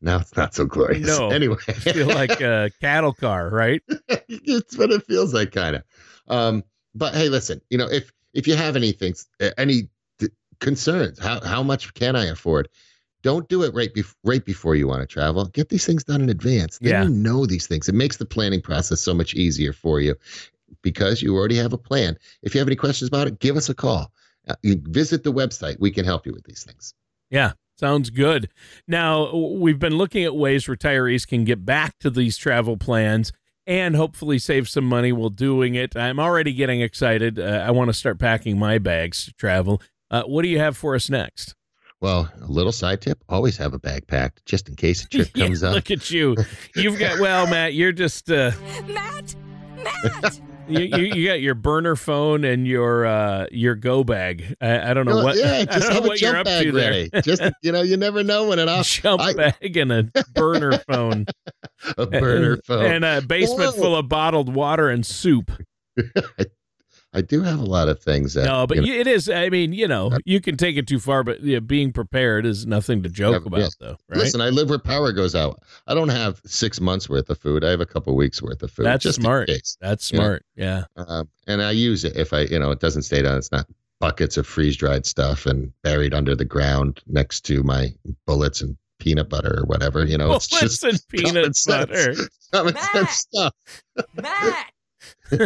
Now 0.00 0.18
it's 0.18 0.36
not 0.36 0.54
so 0.54 0.66
glorious. 0.66 1.06
No. 1.06 1.30
Anyway, 1.30 1.56
I 1.68 1.72
feel 1.72 2.06
like 2.08 2.40
a 2.40 2.70
cattle 2.80 3.12
car, 3.14 3.48
right? 3.48 3.82
it's 4.28 4.76
what 4.76 4.90
it 4.90 5.06
feels 5.06 5.32
like, 5.32 5.52
kind 5.52 5.76
of. 5.76 5.82
Um, 6.28 6.64
but 6.94 7.14
hey, 7.14 7.28
listen, 7.28 7.60
you 7.70 7.78
know, 7.78 7.88
if 7.90 8.12
if 8.32 8.46
you 8.46 8.56
have 8.56 8.76
anything, 8.76 9.14
any 9.58 9.88
d- 10.18 10.28
concerns, 10.60 11.18
how 11.18 11.40
how 11.40 11.62
much 11.62 11.94
can 11.94 12.16
I 12.16 12.26
afford? 12.26 12.68
Don't 13.22 13.48
do 13.48 13.62
it 13.62 13.72
right 13.74 13.92
bef- 13.94 14.14
right 14.24 14.44
before 14.44 14.74
you 14.74 14.86
want 14.86 15.00
to 15.00 15.06
travel. 15.06 15.46
Get 15.46 15.70
these 15.70 15.86
things 15.86 16.04
done 16.04 16.20
in 16.20 16.28
advance. 16.28 16.78
Then 16.78 16.90
Yeah. 16.92 17.02
you 17.04 17.08
know 17.10 17.46
these 17.46 17.66
things. 17.66 17.88
It 17.88 17.94
makes 17.94 18.18
the 18.18 18.26
planning 18.26 18.60
process 18.60 19.00
so 19.00 19.14
much 19.14 19.34
easier 19.34 19.72
for 19.72 20.00
you 20.00 20.14
because 20.82 21.22
you 21.22 21.34
already 21.34 21.56
have 21.56 21.72
a 21.72 21.78
plan. 21.78 22.18
If 22.42 22.54
you 22.54 22.58
have 22.58 22.68
any 22.68 22.76
questions 22.76 23.08
about 23.08 23.26
it, 23.26 23.38
give 23.38 23.56
us 23.56 23.68
a 23.68 23.74
call. 23.74 24.12
Uh, 24.46 24.56
you 24.62 24.76
visit 24.84 25.24
the 25.24 25.32
website. 25.32 25.80
We 25.80 25.90
can 25.90 26.04
help 26.04 26.26
you 26.26 26.32
with 26.34 26.44
these 26.44 26.64
things. 26.64 26.92
Yeah, 27.30 27.52
sounds 27.78 28.10
good. 28.10 28.50
Now, 28.86 29.34
we've 29.34 29.78
been 29.78 29.96
looking 29.96 30.24
at 30.24 30.36
ways 30.36 30.66
retirees 30.66 31.26
can 31.26 31.44
get 31.44 31.64
back 31.64 31.98
to 32.00 32.10
these 32.10 32.36
travel 32.36 32.76
plans 32.76 33.32
and 33.66 33.96
hopefully 33.96 34.38
save 34.38 34.68
some 34.68 34.84
money 34.84 35.12
while 35.12 35.30
doing 35.30 35.74
it. 35.74 35.96
I'm 35.96 36.20
already 36.20 36.52
getting 36.52 36.80
excited. 36.80 37.38
Uh, 37.38 37.64
I 37.66 37.70
want 37.70 37.88
to 37.88 37.94
start 37.94 38.18
packing 38.18 38.58
my 38.58 38.78
bags 38.78 39.24
to 39.26 39.32
travel. 39.34 39.80
Uh, 40.10 40.22
what 40.24 40.42
do 40.42 40.48
you 40.48 40.58
have 40.58 40.76
for 40.76 40.94
us 40.94 41.08
next? 41.10 41.54
Well, 42.00 42.30
a 42.40 42.46
little 42.46 42.72
side 42.72 43.00
tip: 43.00 43.24
always 43.28 43.56
have 43.56 43.72
a 43.72 43.78
bag 43.78 44.06
packed 44.06 44.44
just 44.44 44.68
in 44.68 44.76
case 44.76 45.04
a 45.04 45.08
trip 45.08 45.28
Yeah, 45.34 45.46
comes 45.46 45.62
up. 45.62 45.74
Look 45.74 45.90
at 45.90 46.10
you. 46.10 46.36
You've 46.74 46.98
got, 46.98 47.18
well, 47.18 47.46
Matt, 47.46 47.72
you're 47.74 47.92
just, 47.92 48.30
uh, 48.30 48.50
Matt! 48.86 49.34
Matt! 49.82 50.40
You, 50.68 50.80
you, 50.80 51.04
you 51.14 51.28
got 51.28 51.40
your 51.40 51.54
burner 51.54 51.96
phone 51.96 52.44
and 52.44 52.66
your 52.66 53.06
uh, 53.06 53.46
your 53.50 53.74
go 53.74 54.04
bag. 54.04 54.56
I, 54.60 54.90
I 54.90 54.94
don't 54.94 55.06
know 55.06 55.22
what, 55.22 55.36
yeah, 55.36 55.64
just 55.70 55.90
have 55.90 56.04
a 56.04 56.16
jump 56.16 56.44
bag 56.44 56.72
ready. 56.72 57.10
Just 57.22 57.42
you 57.62 57.72
know, 57.72 57.82
you 57.82 57.96
never 57.96 58.22
know 58.22 58.48
when 58.48 58.58
it 58.58 58.68
off. 58.68 58.86
Jump 58.86 59.20
I- 59.20 59.34
bag 59.34 59.76
and 59.76 59.92
a 59.92 60.02
burner 60.34 60.78
phone. 60.78 61.26
a 61.98 62.06
burner 62.06 62.58
phone. 62.66 62.84
And 62.84 63.04
a 63.04 63.22
basement 63.22 63.74
Whoa. 63.74 63.82
full 63.82 63.96
of 63.96 64.08
bottled 64.08 64.54
water 64.54 64.88
and 64.88 65.04
soup. 65.04 65.50
I 67.14 67.20
do 67.20 67.42
have 67.42 67.60
a 67.60 67.64
lot 67.64 67.88
of 67.88 68.00
things. 68.00 68.34
That, 68.34 68.44
no, 68.46 68.66
but 68.66 68.84
you 68.84 68.92
know, 68.94 69.00
it 69.00 69.06
is. 69.06 69.30
I 69.30 69.48
mean, 69.48 69.72
you 69.72 69.86
know, 69.88 70.10
you 70.24 70.40
can 70.40 70.56
take 70.56 70.76
it 70.76 70.86
too 70.88 70.98
far, 70.98 71.22
but 71.22 71.42
yeah, 71.42 71.60
being 71.60 71.92
prepared 71.92 72.44
is 72.44 72.66
nothing 72.66 73.02
to 73.04 73.08
joke 73.08 73.42
Yeah, 73.42 73.46
about, 73.46 73.60
yes. 73.60 73.76
though, 73.80 73.96
right? 74.08 74.18
listen, 74.18 74.40
I 74.40 74.50
live 74.50 74.68
where 74.68 74.78
power 74.78 75.12
goes 75.12 75.34
out. 75.34 75.62
I 75.86 75.94
don't 75.94 76.08
have 76.08 76.40
six 76.44 76.80
months 76.80 77.08
worth 77.08 77.30
of 77.30 77.38
food. 77.38 77.64
I 77.64 77.70
have 77.70 77.80
a 77.80 77.86
couple 77.86 78.14
weeks 78.16 78.42
worth 78.42 78.62
of 78.62 78.70
food. 78.72 78.86
That's 78.86 79.02
just 79.04 79.18
in 79.18 79.22
smart. 79.24 79.48
case. 79.48 79.76
That's 79.80 80.10
you 80.10 80.18
know. 80.18 80.24
smart. 80.24 80.44
Yeah. 80.56 80.84
Um, 80.96 81.28
and 81.46 81.62
I 81.62 81.70
use 81.70 82.04
it 82.04 82.16
if 82.16 82.32
I, 82.32 82.40
you 82.42 82.58
know, 82.58 82.70
it 82.72 82.80
doesn't 82.80 83.02
stay 83.02 83.22
down. 83.22 83.36
It's 83.38 83.52
not 83.52 83.66
buckets 84.00 84.36
of 84.36 84.46
freeze 84.46 84.76
dried 84.76 85.06
stuff 85.06 85.46
and 85.46 85.72
buried 85.82 86.12
under 86.14 86.34
the 86.34 86.44
ground 86.44 87.00
next 87.06 87.42
to 87.42 87.62
my 87.62 87.94
bullets 88.26 88.60
and 88.60 88.76
peanut 88.98 89.28
butter 89.28 89.60
or 89.60 89.66
whatever. 89.66 90.04
You 90.04 90.18
know, 90.18 90.28
Well, 90.28 90.36
it's 90.38 90.48
just 90.48 90.82
listen, 90.82 90.98
peanut 91.08 91.34
common 91.34 91.54
sense. 91.54 91.86
butter. 91.86 92.14
common 92.52 92.74
Matt. 92.74 92.92
sense 92.92 93.10
stuff. 93.12 93.52
Matt! 94.20 94.70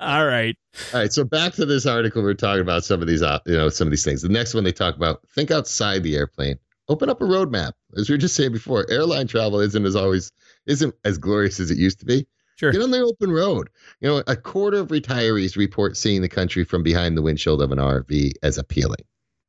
All 0.00 0.26
right. 0.26 0.56
All 0.92 1.00
right, 1.00 1.12
so 1.12 1.24
back 1.24 1.52
to 1.54 1.66
this 1.66 1.86
article. 1.86 2.22
We're 2.22 2.34
talking 2.34 2.62
about 2.62 2.84
some 2.84 3.00
of 3.00 3.08
these, 3.08 3.22
uh, 3.22 3.38
you 3.46 3.56
know, 3.56 3.68
some 3.68 3.86
of 3.88 3.90
these 3.90 4.04
things. 4.04 4.22
The 4.22 4.28
next 4.28 4.54
one 4.54 4.64
they 4.64 4.72
talk 4.72 4.96
about: 4.96 5.20
think 5.34 5.50
outside 5.50 6.02
the 6.02 6.16
airplane. 6.16 6.58
Open 6.88 7.08
up 7.08 7.20
a 7.20 7.24
roadmap. 7.24 7.72
As 7.96 8.08
we 8.08 8.14
were 8.14 8.18
just 8.18 8.34
saying 8.34 8.52
before, 8.52 8.84
airline 8.90 9.26
travel 9.28 9.60
isn't 9.60 9.84
as 9.84 9.94
always 9.94 10.32
isn't 10.66 10.94
as 11.04 11.18
glorious 11.18 11.60
as 11.60 11.70
it 11.70 11.78
used 11.78 12.00
to 12.00 12.04
be. 12.04 12.26
Sure. 12.56 12.72
Get 12.72 12.82
on 12.82 12.90
the 12.90 13.00
open 13.00 13.30
road. 13.32 13.70
You 14.00 14.08
know, 14.08 14.22
a 14.26 14.36
quarter 14.36 14.78
of 14.78 14.88
retirees 14.88 15.56
report 15.56 15.96
seeing 15.96 16.20
the 16.20 16.28
country 16.28 16.64
from 16.64 16.82
behind 16.82 17.16
the 17.16 17.22
windshield 17.22 17.62
of 17.62 17.72
an 17.72 17.78
RV 17.78 18.32
as 18.42 18.58
appealing. 18.58 19.02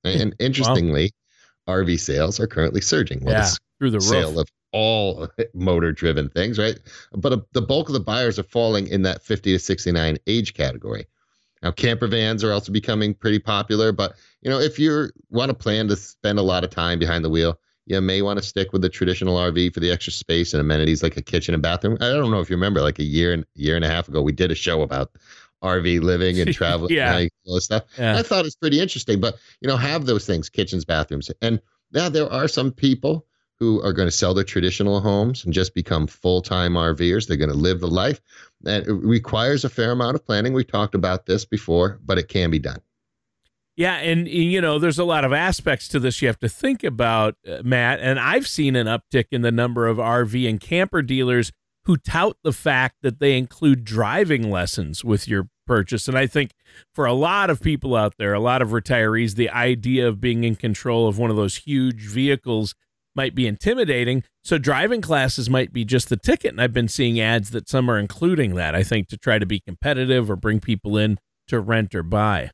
And 0.04 0.34
interestingly, 0.40 1.12
RV 1.68 2.00
sales 2.00 2.40
are 2.40 2.48
currently 2.48 2.82
surging. 2.82 3.20
Well, 3.24 3.34
Yeah. 3.36 3.50
Through 3.80 3.92
the 3.92 4.02
sale 4.02 4.30
roof. 4.30 4.42
of 4.42 4.48
all 4.72 5.28
motor 5.54 5.92
driven 5.92 6.30
things, 6.30 6.58
right? 6.58 6.80
But 7.14 7.34
uh, 7.34 7.38
the 7.54 7.62
bulk 7.62 7.88
of 7.90 7.94
the 7.94 8.00
buyers 8.00 8.40
are 8.40 8.44
falling 8.44 8.88
in 8.88 9.02
that 9.04 9.24
50 9.24 9.54
to 9.54 9.60
69 9.60 10.18
age 10.28 10.54
category. 10.54 11.06
Now, 11.64 11.72
camper 11.72 12.08
vans 12.08 12.44
are 12.44 12.52
also 12.52 12.72
becoming 12.72 13.14
pretty 13.14 13.38
popular, 13.40 13.92
but 13.92 14.16
you 14.42 14.50
know, 14.50 14.60
if 14.60 14.80
you 14.80 15.10
want 15.30 15.50
to 15.50 15.54
plan 15.56 15.88
to 15.90 15.96
spend 15.96 16.40
a 16.40 16.44
lot 16.44 16.64
of 16.64 16.72
time 16.72 16.98
behind 16.98 17.24
the 17.24 17.30
wheel, 17.30 17.60
you 17.86 18.00
may 18.02 18.22
want 18.22 18.40
to 18.40 18.44
stick 18.46 18.74
with 18.74 18.82
the 18.82 18.90
traditional 18.90 19.38
RV 19.38 19.74
for 19.74 19.80
the 19.80 19.92
extra 19.92 20.14
space 20.14 20.54
and 20.54 20.62
amenities 20.62 21.04
like 21.04 21.18
a 21.18 21.22
kitchen 21.22 21.54
and 21.54 21.62
bathroom. 21.62 21.98
I 22.02 22.10
don't 22.10 22.32
know 22.32 22.40
if 22.40 22.50
you 22.50 22.56
remember, 22.56 22.82
like 22.82 23.00
a 23.00 23.04
year 23.04 23.34
and 23.34 23.46
year 23.56 23.76
and 23.76 23.86
a 23.86 23.90
half 23.90 24.08
ago, 24.08 24.22
we 24.22 24.32
did 24.32 24.52
a 24.52 24.56
show 24.56 24.82
about 24.82 25.12
RV 25.64 26.02
living 26.02 26.40
and 26.40 26.54
travel 26.56 26.92
Yeah. 26.92 27.16
and 27.18 27.30
all 27.46 27.56
this 27.56 27.66
stuff. 27.66 27.84
Yeah. 27.98 28.18
I 28.18 28.24
thought 28.24 28.46
it's 28.46 28.56
pretty 28.56 28.80
interesting, 28.80 29.20
but 29.20 29.38
you 29.62 29.68
know, 29.68 29.78
have 29.78 30.06
those 30.06 30.26
things, 30.26 30.50
kitchens, 30.50 30.86
bathrooms. 30.86 31.30
And 31.42 31.62
now 31.92 32.10
there 32.10 32.32
are 32.32 32.48
some 32.48 32.72
people 32.72 33.28
who 33.62 33.80
are 33.84 33.94
going 33.94 34.08
to 34.08 34.12
sell 34.12 34.34
their 34.34 34.44
traditional 34.44 35.00
homes 35.00 35.46
and 35.46 35.54
just 35.54 35.76
become 35.76 36.08
full-time 36.08 36.74
RVers. 36.74 37.28
They're 37.28 37.38
going 37.38 37.52
to 37.52 37.56
live 37.56 37.80
the 37.80 37.88
life. 37.88 38.20
And 38.66 38.88
it 38.88 38.92
requires 38.92 39.64
a 39.64 39.70
fair 39.70 39.92
amount 39.92 40.16
of 40.16 40.26
planning. 40.26 40.54
We 40.54 40.64
talked 40.64 40.96
about 40.96 41.28
this 41.28 41.46
before, 41.46 42.00
but 42.04 42.18
it 42.18 42.28
can 42.28 42.50
be 42.50 42.58
done. 42.58 42.82
Yeah, 43.78 43.98
and 43.98 44.28
you 44.28 44.62
know, 44.62 44.80
there's 44.80 44.98
a 44.98 45.04
lot 45.04 45.24
of 45.24 45.32
aspects 45.32 45.88
to 45.90 46.00
this 46.00 46.24
you 46.24 46.28
have 46.28 46.40
to 46.40 46.50
think 46.50 46.84
about, 46.84 47.36
uh, 47.48 47.62
Matt. 47.64 48.00
And 48.00 48.20
I've 48.20 48.48
seen 48.48 48.76
an 48.76 48.88
uptick 48.88 49.26
in 49.32 49.44
the 49.44 49.52
number 49.52 49.86
of 49.86 49.98
RV 49.98 50.50
and 50.50 50.60
camper 50.60 51.04
dealers 51.04 51.52
who 51.86 51.98
tout 51.98 52.38
the 52.44 52.54
fact 52.54 52.96
that 53.04 53.20
they 53.20 53.38
include 53.38 53.86
driving 53.86 54.50
lessons 54.50 55.06
with 55.06 55.28
your 55.28 55.50
purchase. 55.68 56.08
And 56.08 56.18
I 56.18 56.26
think 56.26 56.54
for 56.96 57.06
a 57.06 57.14
lot 57.14 57.52
of 57.52 57.62
people 57.62 57.96
out 57.96 58.16
there, 58.18 58.34
a 58.34 58.40
lot 58.40 58.64
of 58.64 58.70
retirees, 58.70 59.36
the 59.36 59.52
idea 59.52 60.08
of 60.08 60.20
being 60.20 60.44
in 60.44 60.56
control 60.56 61.08
of 61.08 61.20
one 61.20 61.30
of 61.30 61.36
those 61.36 61.58
huge 61.58 62.08
vehicles 62.08 62.74
might 63.16 63.36
be 63.36 63.48
intimidating. 63.48 64.24
So 64.44 64.58
driving 64.58 65.02
classes 65.02 65.50
might 65.50 65.74
be 65.74 65.86
just 65.86 66.10
the 66.10 66.18
ticket. 66.18 66.52
And 66.52 66.62
I've 66.62 66.74
been 66.74 66.88
seeing 66.88 67.20
ads 67.20 67.52
that 67.52 67.70
some 67.70 67.90
are 67.90 68.00
including 68.00 68.56
that, 68.56 68.76
I 68.76 68.84
think, 68.84 69.08
to 69.10 69.18
try 69.18 69.40
to 69.40 69.46
be 69.46 69.60
competitive 69.60 70.30
or 70.30 70.36
bring 70.36 70.60
people 70.60 70.98
in 70.98 71.18
to 71.48 71.60
rent 71.60 71.94
or 71.94 72.04
buy. 72.04 72.52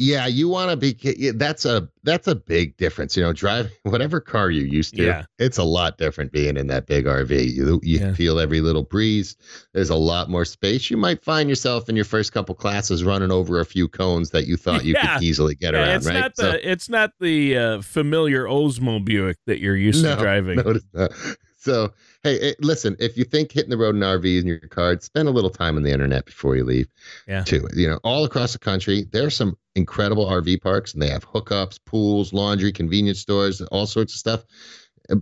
Yeah, 0.00 0.26
you 0.28 0.48
want 0.48 0.70
to 0.70 0.76
be. 0.76 1.32
That's 1.32 1.64
a 1.64 1.88
that's 2.04 2.28
a 2.28 2.36
big 2.36 2.76
difference. 2.76 3.16
You 3.16 3.24
know, 3.24 3.32
driving 3.32 3.72
whatever 3.82 4.20
car 4.20 4.48
you 4.48 4.62
used 4.62 4.94
to. 4.94 5.02
Yeah. 5.04 5.24
it's 5.40 5.58
a 5.58 5.64
lot 5.64 5.98
different 5.98 6.30
being 6.30 6.56
in 6.56 6.68
that 6.68 6.86
big 6.86 7.04
RV. 7.06 7.52
You 7.52 7.80
you 7.82 7.98
Yeah. 7.98 8.14
feel 8.14 8.38
every 8.38 8.60
little 8.60 8.84
breeze. 8.84 9.36
There's 9.74 9.90
a 9.90 9.96
lot 9.96 10.30
more 10.30 10.44
space. 10.44 10.88
You 10.88 10.96
might 10.96 11.22
find 11.24 11.48
yourself 11.48 11.88
in 11.88 11.96
your 11.96 12.04
first 12.04 12.32
couple 12.32 12.54
classes 12.54 13.02
running 13.02 13.32
over 13.32 13.58
a 13.58 13.64
few 13.64 13.88
cones 13.88 14.30
that 14.30 14.46
you 14.46 14.56
thought 14.64 14.84
you 14.84 14.94
Yeah. 14.94 15.14
could 15.14 15.24
easily 15.24 15.56
get 15.56 15.74
Yeah, 15.74 15.80
around. 15.80 15.96
it's 15.96 16.06
right? 16.06 16.14
not 16.20 16.36
the 16.36 16.70
it's 16.70 16.88
not 16.88 17.10
the 17.18 17.56
uh, 17.58 17.80
familiar 17.82 18.44
Oldsmobile 18.44 19.04
Buick 19.04 19.38
that 19.46 19.58
you're 19.58 19.76
used 19.76 20.04
No, 20.04 20.14
to 20.14 20.22
driving. 20.22 20.56
No. 20.94 21.08
So, 21.68 21.92
hey, 22.22 22.40
eh, 22.40 22.54
listen, 22.60 22.96
if 22.98 23.18
you 23.18 23.24
think 23.24 23.52
hitting 23.52 23.68
the 23.68 23.76
road 23.76 23.94
in 23.94 24.00
RV 24.00 24.40
in 24.40 24.46
your 24.46 24.58
car, 24.60 24.98
spend 25.00 25.28
a 25.28 25.30
little 25.30 25.50
time 25.50 25.76
on 25.76 25.82
the 25.82 25.92
internet 25.92 26.24
before 26.24 26.56
you 26.56 26.64
leave. 26.64 26.88
Yeah. 27.26 27.44
Too. 27.44 27.68
You 27.74 27.88
know, 27.88 28.00
all 28.04 28.24
across 28.24 28.54
the 28.54 28.58
country, 28.58 29.06
there 29.12 29.26
are 29.26 29.30
some 29.30 29.58
incredible 29.74 30.24
RV 30.24 30.62
parks 30.62 30.94
and 30.94 31.02
they 31.02 31.10
have 31.10 31.26
hookups, 31.26 31.78
pools, 31.84 32.32
laundry, 32.32 32.72
convenience 32.72 33.20
stores, 33.20 33.60
all 33.60 33.84
sorts 33.84 34.14
of 34.14 34.18
stuff. 34.18 34.44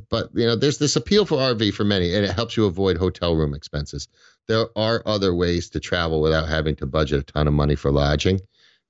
But, 0.08 0.30
you 0.34 0.46
know, 0.46 0.54
there's 0.54 0.78
this 0.78 0.94
appeal 0.94 1.26
for 1.26 1.36
RV 1.38 1.74
for 1.74 1.84
many, 1.84 2.14
and 2.14 2.24
it 2.24 2.32
helps 2.32 2.56
you 2.56 2.66
avoid 2.66 2.96
hotel 2.96 3.34
room 3.34 3.52
expenses. 3.52 4.06
There 4.46 4.66
are 4.76 5.02
other 5.04 5.34
ways 5.34 5.68
to 5.70 5.80
travel 5.80 6.20
without 6.20 6.48
having 6.48 6.76
to 6.76 6.86
budget 6.86 7.20
a 7.20 7.32
ton 7.32 7.48
of 7.48 7.54
money 7.54 7.74
for 7.74 7.90
lodging. 7.90 8.40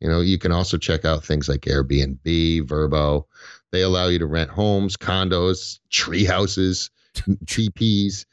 You 0.00 0.08
know, 0.08 0.20
you 0.20 0.38
can 0.38 0.52
also 0.52 0.76
check 0.76 1.06
out 1.06 1.24
things 1.24 1.48
like 1.48 1.62
Airbnb, 1.62 2.62
Vrbo. 2.66 3.24
They 3.72 3.80
allow 3.80 4.08
you 4.08 4.18
to 4.18 4.26
rent 4.26 4.50
homes, 4.50 4.96
condos, 4.98 5.80
tree 5.90 6.24
houses, 6.24 6.90
TPs, 7.46 8.24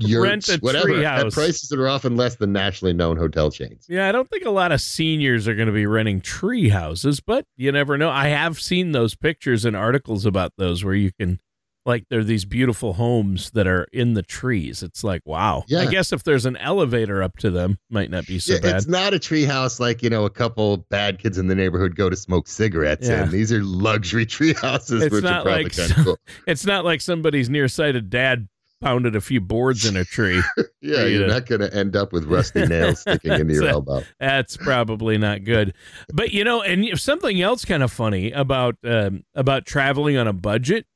Rent 0.00 0.48
a 0.48 0.58
whatever, 0.58 0.94
at 1.02 1.32
prices 1.32 1.68
that 1.70 1.78
are 1.78 1.88
often 1.88 2.16
less 2.16 2.36
than 2.36 2.52
nationally 2.52 2.92
known 2.92 3.16
hotel 3.16 3.50
chains. 3.50 3.86
Yeah, 3.88 4.08
I 4.08 4.12
don't 4.12 4.28
think 4.28 4.44
a 4.44 4.50
lot 4.50 4.72
of 4.72 4.80
seniors 4.80 5.48
are 5.48 5.54
going 5.54 5.68
to 5.68 5.72
be 5.72 5.86
renting 5.86 6.20
tree 6.20 6.68
houses, 6.68 7.20
but 7.20 7.46
you 7.56 7.72
never 7.72 7.96
know. 7.96 8.10
I 8.10 8.28
have 8.28 8.60
seen 8.60 8.92
those 8.92 9.14
pictures 9.14 9.64
and 9.64 9.74
articles 9.74 10.26
about 10.26 10.52
those 10.58 10.84
where 10.84 10.94
you 10.94 11.12
can 11.18 11.40
like 11.86 12.04
they're 12.10 12.24
these 12.24 12.44
beautiful 12.44 12.92
homes 12.94 13.50
that 13.52 13.66
are 13.66 13.84
in 13.92 14.12
the 14.14 14.22
trees. 14.22 14.82
It's 14.82 15.02
like, 15.04 15.22
wow. 15.24 15.64
Yeah. 15.68 15.78
I 15.80 15.86
guess 15.86 16.12
if 16.12 16.24
there's 16.24 16.44
an 16.44 16.56
elevator 16.56 17.22
up 17.22 17.38
to 17.38 17.50
them, 17.50 17.78
might 17.88 18.10
not 18.10 18.26
be 18.26 18.38
so 18.40 18.54
Yeah, 18.54 18.60
bad. 18.60 18.76
it's 18.76 18.86
not 18.88 19.14
a 19.14 19.18
tree 19.18 19.44
house 19.44 19.78
like 19.80 20.02
you 20.02 20.10
know 20.10 20.24
a 20.24 20.30
couple 20.30 20.78
bad 20.90 21.18
kids 21.20 21.38
in 21.38 21.46
the 21.46 21.54
neighborhood 21.54 21.96
go 21.96 22.10
to 22.10 22.16
smoke 22.16 22.48
cigarettes 22.48 23.08
Yeah. 23.08 23.22
in. 23.24 23.30
These 23.30 23.52
are 23.52 23.62
luxury 23.62 24.26
tree 24.36 24.52
houses, 24.52 25.04
It's 25.04 25.14
which 25.14 25.24
are 25.24 25.28
not 25.28 25.44
probably 25.44 25.62
like 25.64 25.76
kind 25.76 25.90
of 25.92 25.96
cool. 26.04 26.18
It's 26.46 26.66
not 26.66 26.84
like 26.84 27.00
somebody's 27.00 27.48
nearsighted 27.48 28.10
dad 28.10 28.48
pounded 28.82 29.16
a 29.16 29.20
few 29.22 29.40
boards 29.40 29.86
in 29.86 29.96
a 29.96 30.04
tree. 30.04 30.42
Yeah, 30.82 31.04
you 31.04 31.18
you're 31.18 31.26
to- 31.26 31.32
not 31.34 31.46
going 31.46 31.62
to 31.62 31.74
end 31.74 31.96
up 31.96 32.12
with 32.12 32.24
rusty 32.26 32.64
nails 32.66 33.00
sticking 33.00 33.32
into 33.32 33.54
your 33.54 33.66
elbow. 33.66 34.02
That's 34.20 34.56
probably 34.56 35.18
not 35.18 35.42
good. 35.42 35.74
But 36.12 36.30
you 36.32 36.44
know, 36.44 36.62
and 36.62 36.86
something 37.00 37.40
else 37.42 37.64
kind 37.64 37.82
of 37.82 37.90
funny 37.90 38.30
about 38.30 38.76
um, 38.84 39.24
about 39.34 39.66
traveling 39.66 40.16
on 40.16 40.28
a 40.28 40.32
budget 40.32 40.86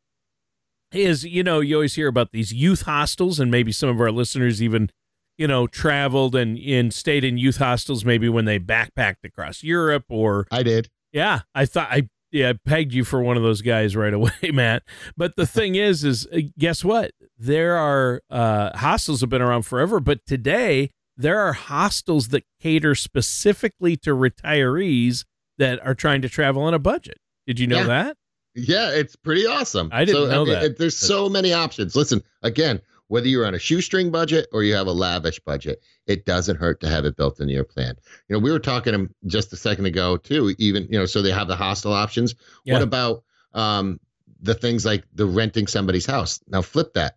is, 0.93 1.25
you 1.25 1.43
know, 1.43 1.61
you 1.61 1.77
always 1.77 1.95
hear 1.95 2.09
about 2.09 2.33
these 2.33 2.53
youth 2.53 2.83
hostels, 2.83 3.39
and 3.41 3.51
maybe 3.51 3.73
some 3.73 3.89
of 3.89 4.01
our 4.01 4.11
listeners 4.11 4.63
even, 4.63 4.91
you 5.39 5.47
know, 5.47 5.67
traveled 5.67 6.35
and 6.35 6.59
in 6.59 6.91
stayed 6.91 7.25
in 7.25 7.39
youth 7.39 7.57
hostels 7.59 8.05
maybe 8.05 8.29
when 8.29 8.45
they 8.45 8.59
backpacked 8.59 9.25
across 9.25 9.63
Europe 9.63 10.05
or 10.09 10.47
I 10.51 10.63
did. 10.63 10.89
yeah, 11.13 11.41
I 11.55 11.65
thought 11.67 11.89
I 11.91 12.09
yeah, 12.33 12.53
pegged 12.65 12.93
you 12.95 13.03
for 13.05 13.21
one 13.23 13.37
of 13.37 13.43
those 13.43 13.61
guys 13.63 13.97
right 13.97 14.13
away, 14.21 14.31
Matt. 14.53 14.83
But 15.17 15.35
the 15.37 15.47
thing 15.47 15.75
is, 15.75 16.05
is 16.05 16.27
uh, 16.33 16.41
guess 16.59 16.85
what? 16.85 17.11
There 17.39 17.77
are 17.77 18.21
uh, 18.31 18.77
hostels 18.77 19.21
have 19.23 19.31
been 19.31 19.43
around 19.43 19.63
forever, 19.63 19.99
but 19.99 20.25
today 20.27 20.91
there 21.17 21.41
are 21.41 21.53
hostels 21.53 22.29
that 22.29 22.45
cater 22.61 22.95
specifically 22.95 23.97
to 23.97 24.11
retirees 24.11 25.25
that 25.59 25.85
are 25.85 25.95
trying 25.95 26.23
to 26.23 26.29
travel 26.29 26.63
on 26.63 26.73
a 26.75 26.79
budget. 26.79 27.19
Did 27.47 27.59
you 27.59 27.67
know 27.67 27.79
Yeah. 27.81 27.87
that? 27.87 28.17
Yeah, 28.55 28.91
it's 28.91 29.17
pretty 29.17 29.47
awesome. 29.47 29.91
I 29.93 30.05
didn't 30.05 30.29
know 30.31 30.45
that, 30.47 30.65
it- 30.65 30.79
there's 30.79 31.01
but- 31.01 31.07
so 31.07 31.29
many 31.29 31.53
options. 31.53 31.95
Listen, 31.95 32.23
again, 32.43 32.81
whether 33.09 33.27
you're 33.27 33.47
on 33.47 33.55
a 33.55 33.59
shoestring 33.59 34.11
budget 34.13 34.47
or 34.53 34.63
you 34.63 34.75
have 34.75 34.87
a 34.87 34.93
lavish 34.93 35.41
budget, 35.41 35.83
it 36.07 36.25
doesn't 36.27 36.57
hurt 36.57 36.81
to 36.81 36.89
have 36.89 37.05
it 37.05 37.17
built 37.17 37.41
into 37.41 37.53
your 37.53 37.65
plan. 37.65 37.97
You 38.29 38.35
know, 38.37 38.41
we 38.41 38.53
were 38.53 38.61
talking 38.61 39.09
just 39.27 39.53
a 39.53 39.57
second 39.57 39.87
ago 39.87 40.17
too. 40.17 40.55
Even 40.59 40.85
you 40.91 40.99
know, 40.99 41.07
so 41.07 41.21
they 41.21 41.33
have 41.33 41.49
the 41.49 41.57
hostel 41.57 41.93
options. 41.93 42.35
Yeah. 42.65 42.75
What 42.75 42.83
about 42.83 43.25
um, 43.53 43.99
the 44.41 44.55
things 44.55 44.85
like 44.87 45.05
the 45.13 45.27
renting 45.27 45.67
somebody's 45.67 46.07
house? 46.07 46.41
Now 46.49 46.63
flip 46.63 46.95
that 46.95 47.17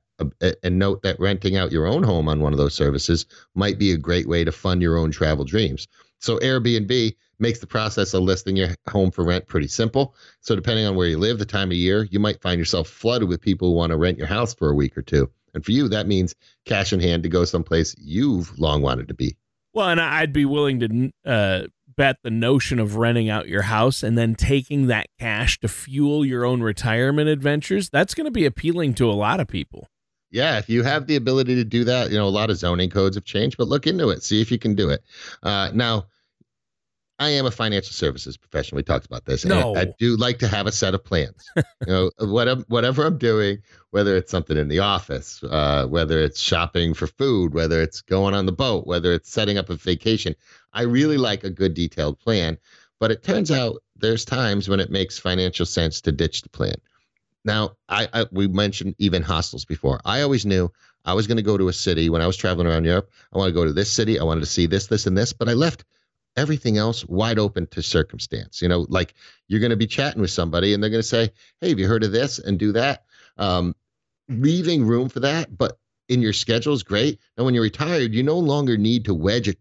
and 0.64 0.80
note 0.80 1.04
that 1.04 1.20
renting 1.20 1.58
out 1.58 1.72
your 1.72 1.86
own 1.86 2.02
home 2.04 2.28
on 2.28 2.40
one 2.40 2.54
of 2.54 2.58
those 2.58 2.74
services 2.74 3.26
might 3.56 3.78
be 3.78 3.92
a 3.92 3.98
great 3.98 4.28
way 4.28 4.44
to 4.44 4.52
fund 4.52 4.82
your 4.82 4.98
own 4.98 5.12
travel 5.12 5.46
dreams. 5.46 5.88
So 6.20 6.38
Airbnb 6.40 7.16
makes 7.40 7.60
the 7.60 7.68
process 7.68 8.14
of 8.14 8.24
listing 8.24 8.56
your 8.56 8.70
home 8.90 9.12
for 9.12 9.24
rent 9.24 9.48
pretty 9.48 9.68
simple. 9.68 10.16
So 10.42 10.56
depending 10.56 10.86
on 10.86 10.96
where 10.96 11.08
you 11.08 11.18
live, 11.18 11.40
the 11.40 11.46
time 11.46 11.70
of 11.70 11.78
year, 11.78 12.08
you 12.12 12.20
might 12.20 12.42
find 12.42 12.60
yourself 12.60 12.88
flooded 12.88 13.28
with 13.28 13.42
people 13.42 13.70
who 13.70 13.76
want 13.76 13.92
to 13.92 13.98
rent 13.98 14.18
your 14.18 14.28
house 14.28 14.54
for 14.54 14.70
a 14.70 14.76
week 14.76 14.98
or 14.98 15.02
two. 15.02 15.30
And 15.54 15.64
for 15.64 15.72
you, 15.72 15.88
that 15.90 16.08
means 16.08 16.36
cash 16.66 16.94
in 16.94 17.00
hand 17.00 17.24
to 17.24 17.30
go 17.30 17.46
someplace 17.46 17.96
you've 18.00 18.58
long 18.60 18.82
wanted 18.82 19.08
to 19.10 19.14
be. 19.14 19.38
Well, 19.74 19.90
and 19.90 20.02
I'd 20.02 20.34
be 20.34 20.46
willing 20.46 20.80
to 20.80 21.12
uh, 21.26 21.68
bet 21.96 22.18
the 22.24 22.32
notion 22.32 22.80
of 22.80 22.96
renting 22.96 23.30
out 23.30 23.48
your 23.48 23.64
house 23.64 24.04
and 24.04 24.18
then 24.18 24.36
taking 24.36 24.88
that 24.88 25.08
cash 25.20 25.60
to 25.60 25.68
fuel 25.68 26.26
your 26.26 26.46
own 26.46 26.62
retirement 26.62 27.30
adventures. 27.30 27.90
That's 27.90 28.14
going 28.14 28.26
to 28.26 28.32
be 28.32 28.46
appealing 28.46 28.94
to 28.96 29.10
a 29.10 29.14
lot 29.14 29.40
of 29.40 29.48
people. 29.48 29.88
Yeah, 30.32 30.58
if 30.58 30.68
you 30.68 30.82
have 30.82 31.06
the 31.06 31.16
ability 31.16 31.56
to 31.56 31.64
do 31.64 31.84
that, 31.84 32.10
you 32.10 32.18
know, 32.18 32.28
a 32.28 32.30
lot 32.30 32.50
of 32.50 32.58
zoning 32.58 32.90
codes 32.90 33.16
have 33.16 33.24
changed, 33.24 33.58
but 33.58 33.68
look 33.68 33.86
into 33.86 34.10
it. 34.10 34.24
See 34.24 34.42
if 34.42 34.52
you 34.52 34.58
can 34.58 34.74
do 34.74 34.90
it. 34.90 35.04
Uh, 35.44 35.70
now, 35.76 36.08
I 37.20 37.30
am 37.30 37.46
a 37.46 37.52
financial 37.52 37.94
services 37.94 38.38
professional. 38.38 38.78
We 38.78 38.84
talked 38.84 39.06
about 39.06 39.26
this. 39.26 39.46
No. 39.46 39.76
I, 39.76 39.82
I 39.82 39.94
do 40.00 40.18
like 40.18 40.40
to 40.40 40.48
have 40.48 40.66
a 40.66 40.72
set 40.72 40.96
of 40.96 41.04
plans. 41.04 41.46
you 41.56 41.64
know, 41.88 42.12
what 42.20 42.48
I'm, 42.48 42.64
whatever 42.70 43.06
I'm 43.06 43.18
doing, 43.18 43.60
whether 43.92 44.16
it's 44.18 44.32
something 44.32 44.58
in 44.58 44.68
the 44.68 44.80
office, 44.80 45.44
uh, 45.44 45.86
whether 45.88 46.20
it's 46.20 46.40
shopping 46.40 46.94
for 46.94 47.08
food, 47.08 47.54
whether 47.54 47.82
it's 47.82 48.02
going 48.02 48.34
on 48.34 48.46
the 48.46 48.52
boat, 48.52 48.88
whether 48.88 49.14
it's 49.14 49.32
setting 49.32 49.58
up 49.58 49.70
a 49.70 49.76
vacation, 49.76 50.36
I 50.74 50.84
really 50.84 51.18
like 51.18 51.44
a 51.44 51.50
good 51.50 51.76
detailed 51.76 52.20
plan. 52.20 52.58
But 53.00 53.12
it 53.12 53.24
turns 53.24 53.52
out 53.52 53.84
there's 53.96 54.26
times 54.26 54.68
when 54.68 54.80
it 54.80 54.90
makes 54.90 55.20
financial 55.20 55.66
sense 55.66 56.02
to 56.02 56.12
ditch 56.12 56.42
the 56.42 56.50
plan. 56.50 56.76
Now, 57.46 57.72
I, 57.90 58.08
I 58.14 58.26
we 58.32 58.48
mentioned 58.48 58.96
even 58.98 59.22
hostels 59.22 59.66
before. 59.66 60.00
I 60.06 60.22
always 60.22 60.46
knew 60.46 60.72
I 61.06 61.14
was 61.14 61.28
going 61.28 61.38
to 61.38 61.44
go 61.44 61.58
to 61.58 61.68
a 61.68 61.74
city 61.74 62.10
when 62.10 62.22
I 62.22 62.28
was 62.28 62.38
traveling 62.38 62.68
around 62.68 62.86
Europe. 62.86 63.12
I 63.34 63.38
want 63.38 63.50
to 63.50 63.54
go 63.54 63.66
to 63.66 63.74
this 63.74 63.92
city. 63.92 64.20
I 64.20 64.24
wanted 64.24 64.42
to 64.42 64.48
see 64.48 64.66
this, 64.66 64.88
this, 64.88 65.06
and 65.06 65.18
this, 65.18 65.34
but 65.34 65.50
I 65.50 65.54
left 65.54 65.84
everything 66.36 66.78
else 66.78 67.06
wide 67.06 67.40
open 67.40 67.68
to 67.68 67.82
circumstance. 67.82 68.62
You 68.62 68.68
know, 68.68 68.86
like 68.90 69.14
you're 69.48 69.60
going 69.60 69.70
to 69.72 69.76
be 69.76 69.88
chatting 69.88 70.22
with 70.22 70.32
somebody 70.32 70.74
and 70.74 70.82
they're 70.82 70.90
going 70.90 71.02
to 71.02 71.08
say, 71.08 71.32
Hey, 71.62 71.70
have 71.70 71.80
you 71.80 71.88
heard 71.88 72.04
of 72.04 72.12
this 72.12 72.40
and 72.40 72.58
do 72.58 72.72
that? 72.74 73.04
Um, 73.38 73.76
leaving 74.30 74.86
room 74.86 75.10
for 75.10 75.22
that, 75.22 75.56
but 75.56 75.78
in 76.10 76.22
your 76.22 76.34
schedule 76.34 76.74
is 76.74 76.84
great. 76.84 77.20
And 77.38 77.46
when 77.46 77.54
you're 77.54 77.64
retired, 77.64 78.14
you 78.14 78.24
no 78.24 78.38
longer 78.38 78.78
need 78.78 79.06
to 79.06 79.14
wedge 79.14 79.48
a 79.48 79.56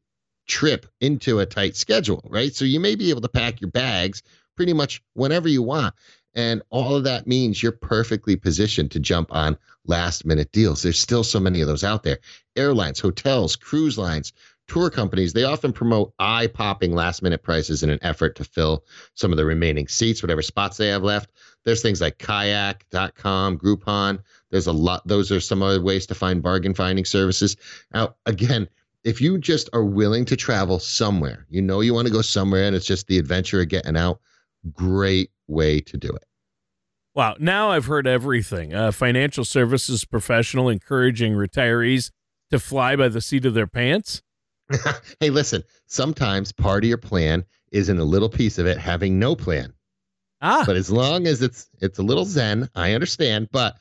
trip 0.47 0.87
into 1.00 1.41
a 1.41 1.47
tight 1.47 1.76
schedule, 1.76 2.23
right? 2.29 2.55
So 2.55 2.64
you 2.64 2.81
may 2.81 2.95
be 2.95 3.11
able 3.11 3.21
to 3.23 3.29
pack 3.29 3.61
your 3.61 3.71
bags 3.71 4.23
pretty 4.57 4.73
much 4.73 5.02
whenever 5.14 5.49
you 5.49 5.62
want. 5.62 5.95
And 6.35 6.62
all 6.71 6.97
of 6.97 7.05
that 7.05 7.26
means 7.26 7.62
you're 7.62 7.73
perfectly 7.73 8.37
positioned 8.37 8.93
to 8.93 9.00
jump 9.00 9.35
on 9.35 9.59
last 9.85 10.25
minute 10.25 10.50
deals. 10.52 10.83
There's 10.83 10.99
still 10.99 11.25
so 11.25 11.41
many 11.41 11.61
of 11.61 11.69
those 11.69 11.85
out 11.85 12.02
there. 12.02 12.19
Airlines, 12.57 13.00
hotels, 13.00 13.57
cruise 13.57 13.99
lines, 13.99 14.33
tour 14.73 14.88
companies, 14.88 15.35
they 15.35 15.45
often 15.45 15.71
promote 15.71 16.14
eye 16.19 16.47
popping 16.47 16.95
last 16.95 17.23
minute 17.23 17.43
prices 17.43 17.83
in 17.83 17.91
an 17.91 17.99
effort 18.00 18.35
to 18.37 18.45
fill 18.45 18.85
some 19.12 19.31
of 19.31 19.37
the 19.37 19.44
remaining 19.44 19.87
seats, 19.87 20.23
whatever 20.23 20.40
spots 20.40 20.79
they 20.79 20.88
have 20.88 21.03
left. 21.03 21.31
There's 21.64 21.83
things 21.83 22.01
like 22.01 22.16
kayak.com, 22.16 23.59
Groupon. 23.59 24.20
There's 24.51 24.66
a 24.66 24.73
lot, 24.73 25.07
those 25.07 25.31
are 25.31 25.40
some 25.40 25.62
other 25.62 25.83
ways 25.83 26.07
to 26.07 26.14
find 26.14 26.42
bargain 26.42 26.73
finding 26.73 27.05
services. 27.05 27.57
Now, 27.92 28.14
again, 28.25 28.66
if 29.05 29.20
you 29.20 29.37
just 29.37 29.68
are 29.75 29.85
willing 29.85 30.25
to 30.25 30.37
travel 30.37 30.79
somewhere, 30.79 31.46
you 31.51 31.61
know 31.61 31.83
you 31.83 31.92
want 31.92 32.07
to 32.07 32.12
go 32.12 32.23
somewhere 32.23 32.64
and 32.64 32.75
it's 32.75 32.87
just 32.87 33.09
the 33.09 33.18
adventure 33.18 33.61
of 33.61 33.68
getting 33.68 33.96
out, 33.96 34.20
great 34.73 35.31
way 35.49 35.81
to 35.81 35.99
do 35.99 36.09
it. 36.09 36.25
Wow. 37.14 37.37
Now 37.38 37.73
I've 37.73 37.87
heard 37.87 38.07
everything. 38.07 38.73
A 38.73 38.90
financial 38.90 39.44
services 39.44 40.07
professional 40.07 40.70
encouraging 40.70 41.35
retirees 41.35 42.11
to 42.51 42.59
fly 42.59 42.96
by 42.96 43.09
the 43.09 43.20
seat 43.20 43.44
of 43.44 43.53
their 43.53 43.66
pants. 43.66 44.23
hey, 45.20 45.30
listen, 45.30 45.62
sometimes 45.87 46.52
part 46.52 46.85
of 46.85 46.88
your 46.88 46.98
plan 46.98 47.44
isn't 47.70 47.98
a 47.98 48.04
little 48.04 48.28
piece 48.28 48.58
of 48.58 48.66
it 48.66 48.78
having 48.78 49.18
no 49.18 49.35
plan. 49.37 49.72
Ah, 50.40 50.64
But 50.66 50.76
as 50.76 50.90
long 50.90 51.26
as 51.26 51.40
it's 51.42 51.68
it's 51.80 51.98
a 51.98 52.02
little 52.02 52.24
zen, 52.24 52.68
I 52.74 52.92
understand, 52.94 53.48
but 53.52 53.76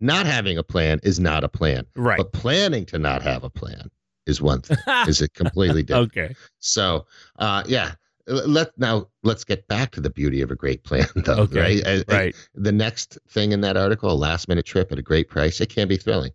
not 0.00 0.26
having 0.26 0.58
a 0.58 0.62
plan 0.62 1.00
is 1.02 1.18
not 1.18 1.42
a 1.44 1.48
plan. 1.48 1.84
right. 1.96 2.18
But 2.18 2.32
planning 2.32 2.84
to 2.86 2.98
not 2.98 3.22
have 3.22 3.44
a 3.44 3.50
plan 3.50 3.90
is 4.26 4.40
one 4.40 4.60
thing. 4.62 4.76
is 5.08 5.20
it 5.22 5.34
completely 5.34 5.82
different? 5.82 6.12
okay. 6.12 6.34
So, 6.58 7.06
uh, 7.38 7.64
yeah. 7.66 7.92
Let 8.30 8.78
now 8.78 9.08
let's 9.22 9.42
get 9.42 9.66
back 9.68 9.90
to 9.92 10.02
the 10.02 10.10
beauty 10.10 10.42
of 10.42 10.50
a 10.50 10.54
great 10.54 10.84
plan, 10.84 11.06
though. 11.16 11.38
Okay, 11.44 11.60
Right? 11.82 11.86
I- 11.86 12.14
I- 12.14 12.16
Right. 12.18 12.36
the 12.54 12.72
next 12.72 13.16
thing 13.30 13.52
in 13.52 13.62
that 13.62 13.78
article, 13.78 14.10
a 14.10 14.12
last 14.12 14.48
minute 14.48 14.66
trip 14.66 14.92
at 14.92 14.98
a 14.98 15.02
great 15.02 15.30
price, 15.30 15.62
it 15.62 15.70
can 15.70 15.88
be 15.88 15.96
thrilling, 15.96 16.32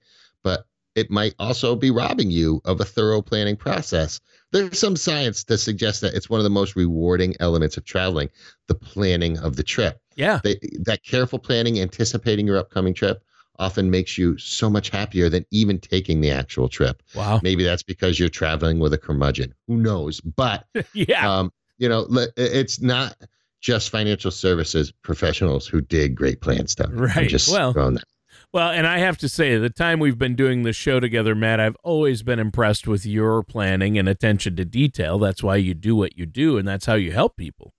it 0.96 1.10
might 1.10 1.34
also 1.40 1.76
be 1.76 1.92
robbing 1.92 2.30
you 2.32 2.62
of 2.66 2.80
a 2.80 2.86
thorough 2.86 3.22
planning 3.22 3.56
process. 3.56 4.20
There's 4.52 4.78
some 4.80 4.96
science 4.96 5.44
to 5.46 5.58
suggest 5.58 6.02
that 6.02 6.14
it's 6.14 6.30
one 6.30 6.40
of 6.40 6.44
the 6.44 6.50
most 6.50 6.76
rewarding 6.76 7.36
elements 7.40 7.78
of 7.78 7.86
traveling, 7.86 8.30
the 8.68 8.76
planning 8.76 9.38
of 9.40 9.56
the 9.56 9.64
trip. 9.64 10.00
Yeah. 10.16 10.40
They, 10.44 10.60
that 10.82 11.04
careful 11.04 11.40
planning, 11.40 11.80
anticipating 11.80 12.46
your 12.46 12.58
upcoming 12.58 12.94
trip, 12.94 13.24
often 13.60 13.90
makes 13.90 14.18
you 14.18 14.38
so 14.38 14.70
much 14.70 14.90
happier 14.90 15.30
than 15.30 15.46
even 15.52 15.80
taking 15.80 16.22
the 16.22 16.32
actual 16.32 16.70
trip. 16.70 17.02
Wow. 17.16 17.40
Maybe 17.44 17.64
that's 17.64 17.84
because 17.84 18.20
you're 18.20 18.30
traveling 18.30 18.80
with 18.80 18.94
a 18.94 18.98
curmudgeon. 18.98 19.54
Who 19.68 19.78
knows? 19.78 20.22
But 20.22 20.66
yeah. 20.94 21.28
um, 21.40 21.52
you 21.78 21.90
know, 21.90 22.08
it's 22.38 22.80
not 22.82 23.16
just 23.62 23.90
financial 23.90 24.30
services 24.32 24.92
professionals 24.92 25.66
who 25.68 25.82
dig 25.82 26.16
great 26.16 26.42
plan 26.42 26.68
stuff. 26.68 26.90
I'm 26.90 26.98
Right. 26.98 27.30
just 27.30 27.52
Well, 27.52 27.74
throwing 27.74 27.94
that. 27.96 28.04
Well, 28.54 28.70
and 28.70 28.86
I 28.86 29.00
have 29.00 29.18
to 29.18 29.28
say, 29.28 29.58
the 29.58 29.72
time 29.72 30.00
we've 30.00 30.20
been 30.20 30.36
doing 30.36 30.62
this 30.62 30.76
show 30.76 31.00
together, 31.00 31.34
Matt, 31.34 31.60
I've 31.60 31.76
always 31.84 32.22
been 32.22 32.38
impressed 32.38 32.88
with 32.88 33.04
your 33.04 33.42
planning 33.42 33.98
and 33.98 34.08
attention 34.08 34.56
to 34.58 34.64
detail. 34.64 35.18
That's 35.18 35.42
why 35.42 35.56
you 35.56 35.74
do 35.74 35.96
what 35.96 36.20
you 36.20 36.28
do, 36.28 36.60
and 36.60 36.68
that's 36.68 36.86
how 36.86 36.94
you 36.94 37.12
help 37.12 37.36
people. 37.36 37.74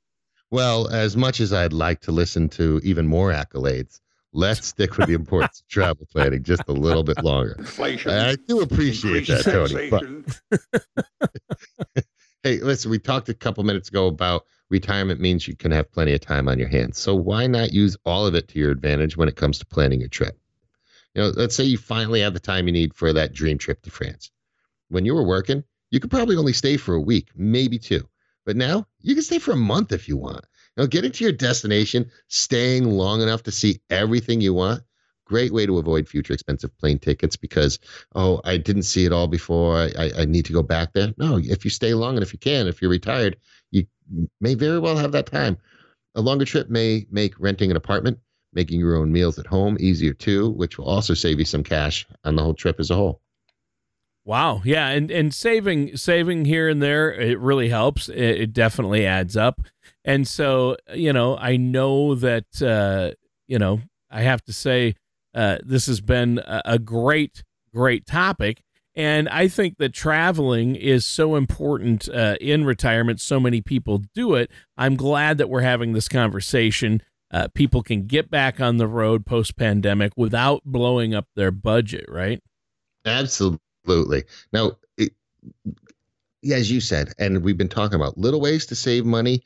Well, 0.50 0.88
as 0.88 1.16
much 1.16 1.38
as 1.38 1.52
I'd 1.52 1.72
like 1.72 2.00
to 2.00 2.12
listen 2.12 2.48
to 2.50 2.80
even 2.82 3.06
more 3.06 3.30
accolades, 3.30 4.00
let's 4.32 4.66
stick 4.66 4.98
with 4.98 5.06
the 5.06 5.14
importance 5.14 5.60
of 5.60 5.68
travel 5.68 6.08
planning 6.10 6.42
just 6.42 6.64
a 6.66 6.72
little 6.72 7.04
bit 7.04 7.22
longer. 7.22 7.54
Inflation. 7.56 8.10
I 8.10 8.34
do 8.34 8.60
appreciate 8.60 9.28
increased 9.28 9.44
that, 9.44 9.68
Tony. 9.68 9.90
But 11.92 12.04
hey, 12.42 12.58
listen, 12.58 12.90
we 12.90 12.98
talked 12.98 13.28
a 13.28 13.34
couple 13.34 13.62
minutes 13.62 13.90
ago 13.90 14.08
about 14.08 14.44
retirement 14.70 15.20
means 15.20 15.46
you 15.46 15.54
can 15.54 15.70
have 15.70 15.92
plenty 15.92 16.14
of 16.14 16.20
time 16.20 16.48
on 16.48 16.58
your 16.58 16.68
hands. 16.68 16.98
So 16.98 17.14
why 17.14 17.46
not 17.46 17.72
use 17.72 17.96
all 18.04 18.26
of 18.26 18.34
it 18.34 18.48
to 18.48 18.58
your 18.58 18.72
advantage 18.72 19.16
when 19.16 19.28
it 19.28 19.36
comes 19.36 19.60
to 19.60 19.66
planning 19.66 20.00
your 20.00 20.08
trip? 20.08 20.36
You 21.14 21.22
know, 21.22 21.32
let's 21.36 21.54
say 21.54 21.64
you 21.64 21.78
finally 21.78 22.20
have 22.20 22.34
the 22.34 22.40
time 22.40 22.66
you 22.66 22.72
need 22.72 22.94
for 22.94 23.12
that 23.12 23.32
dream 23.32 23.58
trip 23.58 23.82
to 23.82 23.90
France. 23.90 24.30
When 24.88 25.04
you 25.04 25.14
were 25.14 25.26
working, 25.26 25.64
you 25.90 26.00
could 26.00 26.10
probably 26.10 26.36
only 26.36 26.52
stay 26.52 26.76
for 26.76 26.94
a 26.94 27.00
week, 27.00 27.28
maybe 27.36 27.78
two. 27.78 28.08
But 28.44 28.56
now 28.56 28.86
you 29.00 29.14
can 29.14 29.22
stay 29.22 29.38
for 29.38 29.52
a 29.52 29.56
month 29.56 29.92
if 29.92 30.08
you 30.08 30.16
want. 30.16 30.44
Know, 30.76 30.88
getting 30.88 31.12
to 31.12 31.24
your 31.24 31.32
destination, 31.32 32.10
staying 32.26 32.84
long 32.84 33.22
enough 33.22 33.44
to 33.44 33.52
see 33.52 33.80
everything 33.90 34.40
you 34.40 34.52
want, 34.52 34.82
great 35.24 35.52
way 35.52 35.66
to 35.66 35.78
avoid 35.78 36.08
future 36.08 36.32
expensive 36.32 36.76
plane 36.78 36.98
tickets 36.98 37.36
because, 37.36 37.78
oh, 38.16 38.40
I 38.44 38.56
didn't 38.56 38.82
see 38.82 39.04
it 39.04 39.12
all 39.12 39.28
before. 39.28 39.76
I, 39.76 40.10
I 40.18 40.24
need 40.24 40.44
to 40.46 40.52
go 40.52 40.64
back 40.64 40.92
there. 40.92 41.14
No, 41.16 41.38
if 41.38 41.64
you 41.64 41.70
stay 41.70 41.94
long 41.94 42.16
and 42.16 42.24
if 42.24 42.32
you 42.32 42.40
can, 42.40 42.66
if 42.66 42.82
you're 42.82 42.90
retired, 42.90 43.36
you 43.70 43.86
may 44.40 44.54
very 44.54 44.80
well 44.80 44.96
have 44.96 45.12
that 45.12 45.26
time. 45.26 45.58
A 46.16 46.20
longer 46.20 46.44
trip 46.44 46.68
may 46.68 47.06
make 47.10 47.38
renting 47.38 47.70
an 47.70 47.76
apartment, 47.76 48.18
making 48.54 48.80
your 48.80 48.96
own 48.96 49.12
meals 49.12 49.38
at 49.38 49.46
home 49.46 49.76
easier 49.80 50.12
too, 50.12 50.50
which 50.50 50.78
will 50.78 50.86
also 50.86 51.14
save 51.14 51.38
you 51.38 51.44
some 51.44 51.62
cash 51.62 52.06
on 52.24 52.36
the 52.36 52.42
whole 52.42 52.54
trip 52.54 52.80
as 52.80 52.90
a 52.90 52.94
whole. 52.94 53.20
Wow, 54.26 54.62
yeah, 54.64 54.88
and 54.88 55.10
and 55.10 55.34
saving 55.34 55.96
saving 55.96 56.46
here 56.46 56.68
and 56.68 56.80
there, 56.82 57.12
it 57.12 57.38
really 57.38 57.68
helps. 57.68 58.08
It, 58.08 58.16
it 58.16 58.52
definitely 58.54 59.04
adds 59.04 59.36
up, 59.36 59.60
and 60.04 60.26
so 60.26 60.76
you 60.94 61.12
know, 61.12 61.36
I 61.36 61.58
know 61.58 62.14
that 62.14 62.62
uh, 62.62 63.14
you 63.46 63.58
know, 63.58 63.80
I 64.10 64.22
have 64.22 64.42
to 64.44 64.52
say, 64.54 64.94
uh, 65.34 65.58
this 65.62 65.86
has 65.86 66.00
been 66.00 66.38
a, 66.38 66.62
a 66.64 66.78
great, 66.78 67.44
great 67.74 68.06
topic, 68.06 68.62
And 68.96 69.28
I 69.28 69.48
think 69.48 69.78
that 69.78 69.92
traveling 69.92 70.76
is 70.76 71.04
so 71.04 71.34
important 71.34 72.08
uh, 72.08 72.36
in 72.40 72.64
retirement. 72.64 73.20
So 73.20 73.40
many 73.40 73.60
people 73.60 74.02
do 74.14 74.34
it. 74.34 74.50
I'm 74.76 74.96
glad 74.96 75.38
that 75.38 75.48
we're 75.48 75.62
having 75.62 75.92
this 75.92 76.08
conversation. 76.08 77.02
Uh, 77.34 77.48
people 77.48 77.82
can 77.82 78.06
get 78.06 78.30
back 78.30 78.60
on 78.60 78.76
the 78.76 78.86
road 78.86 79.26
post 79.26 79.56
pandemic 79.56 80.12
without 80.16 80.62
blowing 80.64 81.16
up 81.16 81.26
their 81.34 81.50
budget, 81.50 82.04
right? 82.08 82.40
Absolutely. 83.04 84.22
Now, 84.52 84.78
it, 84.96 85.12
as 86.48 86.70
you 86.70 86.80
said, 86.80 87.12
and 87.18 87.42
we've 87.42 87.58
been 87.58 87.68
talking 87.68 87.96
about 87.96 88.16
little 88.16 88.40
ways 88.40 88.66
to 88.66 88.76
save 88.76 89.04
money. 89.04 89.42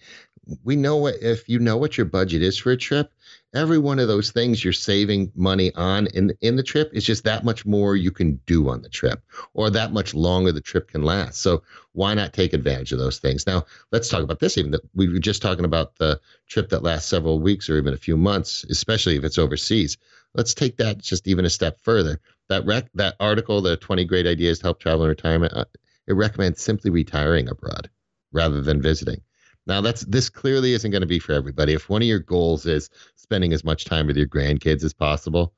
We 0.65 0.77
know 0.77 0.97
what 0.97 1.15
if 1.23 1.49
you 1.49 1.59
know 1.59 1.79
what 1.79 1.97
your 1.97 2.05
budget 2.05 2.43
is 2.43 2.59
for 2.59 2.73
a 2.73 2.77
trip, 2.77 3.11
every 3.55 3.79
one 3.79 3.99
of 3.99 4.09
those 4.09 4.31
things 4.31 4.63
you're 4.63 4.73
saving 4.73 5.33
money 5.35 5.75
on 5.75 6.07
in 6.09 6.33
in 6.41 6.57
the 6.57 6.63
trip 6.63 6.91
is 6.93 7.05
just 7.05 7.25
that 7.25 7.45
much 7.45 7.65
more 7.65 7.97
you 7.97 8.11
can 8.11 8.39
do 8.47 8.69
on 8.69 8.83
the 8.83 8.89
trip 8.89 9.23
or 9.55 9.71
that 9.71 9.93
much 9.93 10.15
longer 10.15 10.53
the 10.53 10.61
trip 10.61 10.89
can 10.89 11.03
last. 11.03 11.41
So 11.41 11.63
why 11.93 12.15
not 12.15 12.33
take 12.33 12.53
advantage 12.53 12.93
of 12.93 12.99
those 12.99 13.19
things? 13.19 13.47
Now, 13.47 13.65
let's 13.91 14.09
talk 14.09 14.23
about 14.23 14.41
this 14.41 14.59
even 14.59 14.71
that 14.73 14.83
we 14.95 15.09
were 15.09 15.19
just 15.19 15.41
talking 15.43 15.65
about 15.65 15.97
the 15.97 16.21
trip 16.47 16.69
that 16.69 16.83
lasts 16.83 17.09
several 17.09 17.41
weeks 17.41 17.71
or 17.71 17.79
even 17.79 17.95
a 17.95 17.99
few 17.99 18.17
months, 18.17 18.65
especially 18.69 19.17
if 19.17 19.25
it's 19.25 19.39
overseas. 19.39 19.97
Let's 20.35 20.55
take 20.55 20.77
that 20.77 20.99
just 20.99 21.27
even 21.27 21.45
a 21.45 21.51
step 21.51 21.81
further. 21.81 22.21
That 22.49 22.67
rec- 22.67 22.93
that 22.95 23.17
article, 23.19 23.63
the 23.63 23.77
20 23.77 24.05
great 24.05 24.27
ideas 24.27 24.59
to 24.59 24.67
help 24.67 24.81
travel 24.81 25.05
in 25.05 25.09
retirement, 25.09 25.55
uh, 25.55 25.65
it 26.07 26.13
recommends 26.13 26.63
simply 26.63 26.91
retiring 26.91 27.49
abroad 27.49 27.89
rather 28.33 28.61
than 28.61 28.83
visiting. 28.83 29.23
Now 29.69 29.83
that's 29.83 30.01
this 30.07 30.31
clearly 30.31 30.73
isn't 30.73 30.91
going 30.91 31.03
to 31.03 31.07
be 31.07 31.19
for 31.19 31.33
everybody. 31.35 31.75
If 31.75 31.91
one 31.91 32.01
of 32.01 32.09
your 32.09 32.19
goals 32.19 32.65
is 32.65 32.89
spending 33.17 33.53
as 33.53 33.65
much 33.65 33.85
time 33.85 34.07
with 34.07 34.17
your 34.17 34.27
grandkids 34.27 34.83
as 34.83 34.95
possible, 34.95 35.53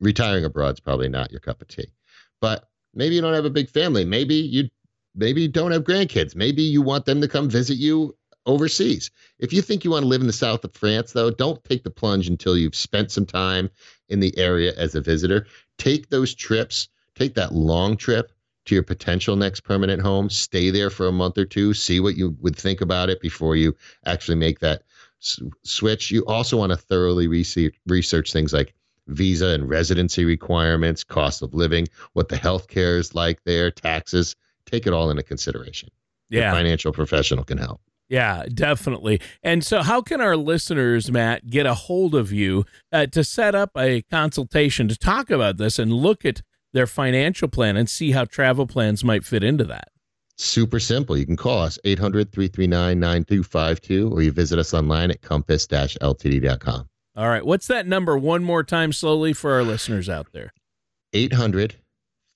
retiring 0.00 0.46
abroad 0.46 0.76
is 0.76 0.80
probably 0.80 1.10
not 1.10 1.30
your 1.30 1.40
cup 1.40 1.60
of 1.60 1.68
tea. 1.68 1.92
But 2.40 2.68
maybe 2.94 3.14
you 3.14 3.20
don't 3.20 3.34
have 3.34 3.44
a 3.44 3.50
big 3.50 3.68
family. 3.68 4.06
Maybe 4.06 4.34
you 4.34 4.70
maybe 5.14 5.42
you 5.42 5.48
don't 5.48 5.72
have 5.72 5.84
grandkids. 5.84 6.34
Maybe 6.34 6.62
you 6.62 6.80
want 6.80 7.04
them 7.04 7.20
to 7.20 7.28
come 7.28 7.50
visit 7.50 7.76
you 7.76 8.16
overseas. 8.46 9.10
If 9.38 9.52
you 9.52 9.60
think 9.60 9.84
you 9.84 9.90
want 9.90 10.04
to 10.04 10.08
live 10.08 10.22
in 10.22 10.26
the 10.26 10.32
south 10.32 10.64
of 10.64 10.74
France 10.74 11.12
though, 11.12 11.30
don't 11.30 11.62
take 11.64 11.84
the 11.84 11.90
plunge 11.90 12.28
until 12.28 12.56
you've 12.56 12.74
spent 12.74 13.12
some 13.12 13.26
time 13.26 13.70
in 14.08 14.20
the 14.20 14.36
area 14.38 14.72
as 14.76 14.94
a 14.94 15.02
visitor. 15.02 15.46
Take 15.76 16.08
those 16.08 16.34
trips, 16.34 16.88
take 17.14 17.34
that 17.34 17.52
long 17.52 17.98
trip 17.98 18.32
to 18.66 18.74
your 18.74 18.82
potential 18.82 19.36
next 19.36 19.60
permanent 19.60 20.02
home. 20.02 20.30
Stay 20.30 20.70
there 20.70 20.90
for 20.90 21.06
a 21.06 21.12
month 21.12 21.38
or 21.38 21.44
two, 21.44 21.74
see 21.74 22.00
what 22.00 22.16
you 22.16 22.36
would 22.40 22.56
think 22.56 22.80
about 22.80 23.10
it 23.10 23.20
before 23.20 23.56
you 23.56 23.74
actually 24.06 24.36
make 24.36 24.60
that 24.60 24.82
s- 25.22 25.40
switch. 25.62 26.10
You 26.10 26.24
also 26.26 26.56
want 26.56 26.70
to 26.70 26.76
thoroughly 26.76 27.26
research, 27.26 27.74
research 27.86 28.32
things 28.32 28.52
like 28.52 28.74
visa 29.08 29.48
and 29.48 29.68
residency 29.68 30.24
requirements, 30.24 31.04
cost 31.04 31.42
of 31.42 31.54
living, 31.54 31.88
what 32.14 32.28
the 32.28 32.36
health 32.36 32.68
care 32.68 32.96
is 32.96 33.14
like 33.14 33.42
there, 33.44 33.70
taxes. 33.70 34.34
Take 34.66 34.86
it 34.86 34.92
all 34.92 35.10
into 35.10 35.22
consideration. 35.22 35.90
Yeah. 36.30 36.50
Your 36.50 36.52
financial 36.52 36.92
professional 36.92 37.44
can 37.44 37.58
help. 37.58 37.80
Yeah, 38.08 38.44
definitely. 38.52 39.20
And 39.42 39.64
so, 39.64 39.82
how 39.82 40.02
can 40.02 40.20
our 40.20 40.36
listeners, 40.36 41.10
Matt, 41.10 41.48
get 41.48 41.64
a 41.66 41.74
hold 41.74 42.14
of 42.14 42.32
you 42.32 42.64
uh, 42.92 43.06
to 43.06 43.24
set 43.24 43.54
up 43.54 43.70
a 43.76 44.02
consultation 44.02 44.88
to 44.88 44.96
talk 44.96 45.30
about 45.30 45.56
this 45.56 45.78
and 45.78 45.92
look 45.92 46.24
at 46.24 46.42
their 46.74 46.86
financial 46.86 47.48
plan 47.48 47.78
and 47.78 47.88
see 47.88 48.10
how 48.10 48.26
travel 48.26 48.66
plans 48.66 49.02
might 49.02 49.24
fit 49.24 49.42
into 49.42 49.64
that? 49.64 49.88
Super 50.36 50.80
simple. 50.80 51.16
You 51.16 51.24
can 51.24 51.36
call 51.36 51.60
us 51.60 51.78
800 51.84 52.32
339 52.32 53.00
9252 53.00 54.10
or 54.12 54.20
you 54.20 54.32
visit 54.32 54.58
us 54.58 54.74
online 54.74 55.10
at 55.10 55.22
compass 55.22 55.66
ltd.com. 55.66 56.88
All 57.16 57.28
right. 57.28 57.46
What's 57.46 57.68
that 57.68 57.86
number 57.86 58.18
one 58.18 58.42
more 58.42 58.64
time 58.64 58.92
slowly 58.92 59.32
for 59.32 59.52
our 59.52 59.62
listeners 59.62 60.08
out 60.08 60.32
there? 60.32 60.52
800 61.12 61.76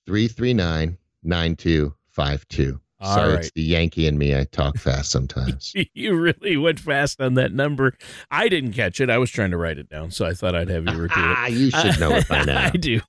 339 0.07 0.97
9252. 1.21 2.79
All 3.01 3.15
Sorry, 3.15 3.29
right. 3.33 3.39
it's 3.39 3.51
the 3.51 3.61
Yankee 3.61 4.07
in 4.07 4.17
me. 4.17 4.35
I 4.35 4.43
talk 4.43 4.77
fast 4.77 5.09
sometimes. 5.11 5.73
you 5.93 6.15
really 6.15 6.57
went 6.57 6.79
fast 6.79 7.21
on 7.21 7.35
that 7.35 7.53
number. 7.53 7.93
I 8.29 8.49
didn't 8.49 8.73
catch 8.73 8.99
it. 8.99 9.09
I 9.09 9.17
was 9.17 9.31
trying 9.31 9.51
to 9.51 9.57
write 9.57 9.77
it 9.77 9.87
down, 9.89 10.11
so 10.11 10.25
I 10.25 10.33
thought 10.33 10.53
I'd 10.53 10.69
have 10.69 10.85
you 10.85 10.97
repeat 10.97 11.23
it. 11.23 11.51
You 11.59 11.71
should 11.71 11.99
know 11.99 12.11
it 12.11 12.27
by 12.27 12.43
now. 12.45 12.65
I 12.65 12.69
do. 12.71 12.99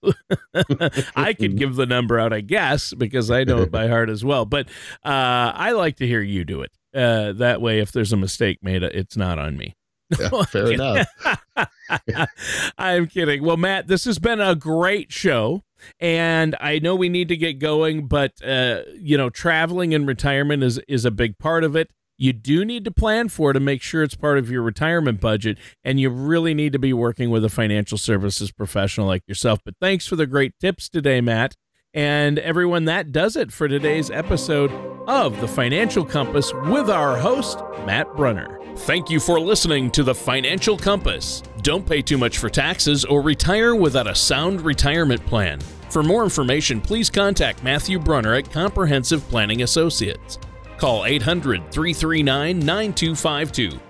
I 1.17 1.33
could 1.33 1.57
give 1.57 1.75
the 1.77 1.87
number 1.87 2.19
out, 2.21 2.33
I 2.33 2.41
guess, 2.41 2.95
because 2.95 3.31
I 3.31 3.45
know 3.45 3.63
it 3.63 3.71
by 3.71 3.89
heart 3.89 4.09
as 4.11 4.25
well. 4.25 4.45
But 4.45 4.69
uh, 5.05 5.53
I 5.55 5.73
like 5.73 5.97
to 5.97 6.07
hear 6.07 6.21
you 6.21 6.45
do 6.45 6.63
it. 6.63 6.71
Uh, 6.95 7.33
that 7.35 7.61
way, 7.61 7.81
if 7.81 7.93
there's 7.93 8.13
a 8.13 8.17
mistake 8.17 8.59
made, 8.63 8.83
it's 8.83 9.17
not 9.17 9.39
on 9.39 9.57
me. 9.57 9.75
Yeah, 10.19 10.43
fair 10.49 10.73
enough. 10.73 11.07
I'm 12.79 13.07
kidding. 13.07 13.43
Well, 13.43 13.57
Matt, 13.57 13.89
this 13.89 14.05
has 14.05 14.19
been 14.19 14.41
a 14.41 14.55
great 14.55 15.13
show. 15.13 15.65
And 15.99 16.57
I 16.61 16.79
know 16.79 16.95
we 16.95 17.09
need 17.09 17.29
to 17.29 17.37
get 17.39 17.59
going, 17.59 18.07
but 18.07 18.33
uh, 18.45 18.83
you 18.99 19.17
know, 19.17 19.31
traveling 19.31 19.95
and 19.95 20.07
retirement 20.07 20.63
is 20.63 20.79
is 20.89 21.07
a 21.07 21.11
big 21.11 21.39
part 21.39 21.65
of 21.65 21.75
it. 21.75 21.91
You 22.19 22.35
do 22.35 22.67
need 22.67 22.85
to 22.85 22.91
plan 22.91 23.31
for 23.31 23.51
it 23.51 23.55
to 23.55 23.61
make 23.61 23.81
sure 23.81 24.03
it's 24.03 24.15
part 24.15 24.37
of 24.37 24.51
your 24.51 24.61
retirement 24.61 25.23
budget, 25.23 25.57
and 25.83 25.99
you 25.99 26.11
really 26.11 26.53
need 26.53 26.75
to 26.75 26.79
be 26.79 26.93
working 26.93 27.31
with 27.31 27.47
a 27.47 27.49
financial 27.49 27.97
services 27.97 28.53
professional 28.53 29.07
like 29.07 29.27
yourself. 29.27 29.61
But 29.65 29.77
thanks 29.81 30.07
for 30.07 30.17
the 30.17 30.27
great 30.27 30.53
tips 30.61 30.91
today, 30.91 31.23
Matt. 31.23 31.57
And 31.95 32.39
everyone, 32.39 32.85
that 32.85 33.11
does 33.11 33.37
it 33.37 33.51
for 33.53 33.69
today's 33.69 34.11
episode 34.11 34.71
of 35.07 35.41
The 35.41 35.49
Financial 35.49 36.05
Compass 36.05 36.53
with 36.67 36.91
our 36.91 37.17
host, 37.17 37.59
Matt 37.87 38.15
Brunner. 38.17 38.61
Thank 38.77 39.11
you 39.11 39.21
for 39.21 39.41
listening 39.41 39.91
to 39.93 40.03
The 40.03 40.15
Financial 40.15 40.77
Compass. 40.77 41.43
Don't 41.63 41.87
pay 41.87 42.03
too 42.03 42.19
much 42.19 42.39
for 42.39 42.49
taxes 42.49 43.05
or 43.05 43.21
retire 43.21 43.75
without 43.75 44.07
a 44.07 44.15
sound 44.15 44.61
retirement 44.63 45.25
plan. 45.27 45.61
For 45.91 46.03
more 46.03 46.25
information, 46.25 46.81
please 46.81 47.11
contact 47.11 47.65
Matthew 47.65 47.99
Brunner 47.99 48.35
at 48.35 48.51
Comprehensive 48.51 49.27
Planning 49.29 49.63
Associates. 49.63 50.39
Call 50.79 51.05
800 51.05 51.71
339 51.73 52.59
9252 52.59 53.90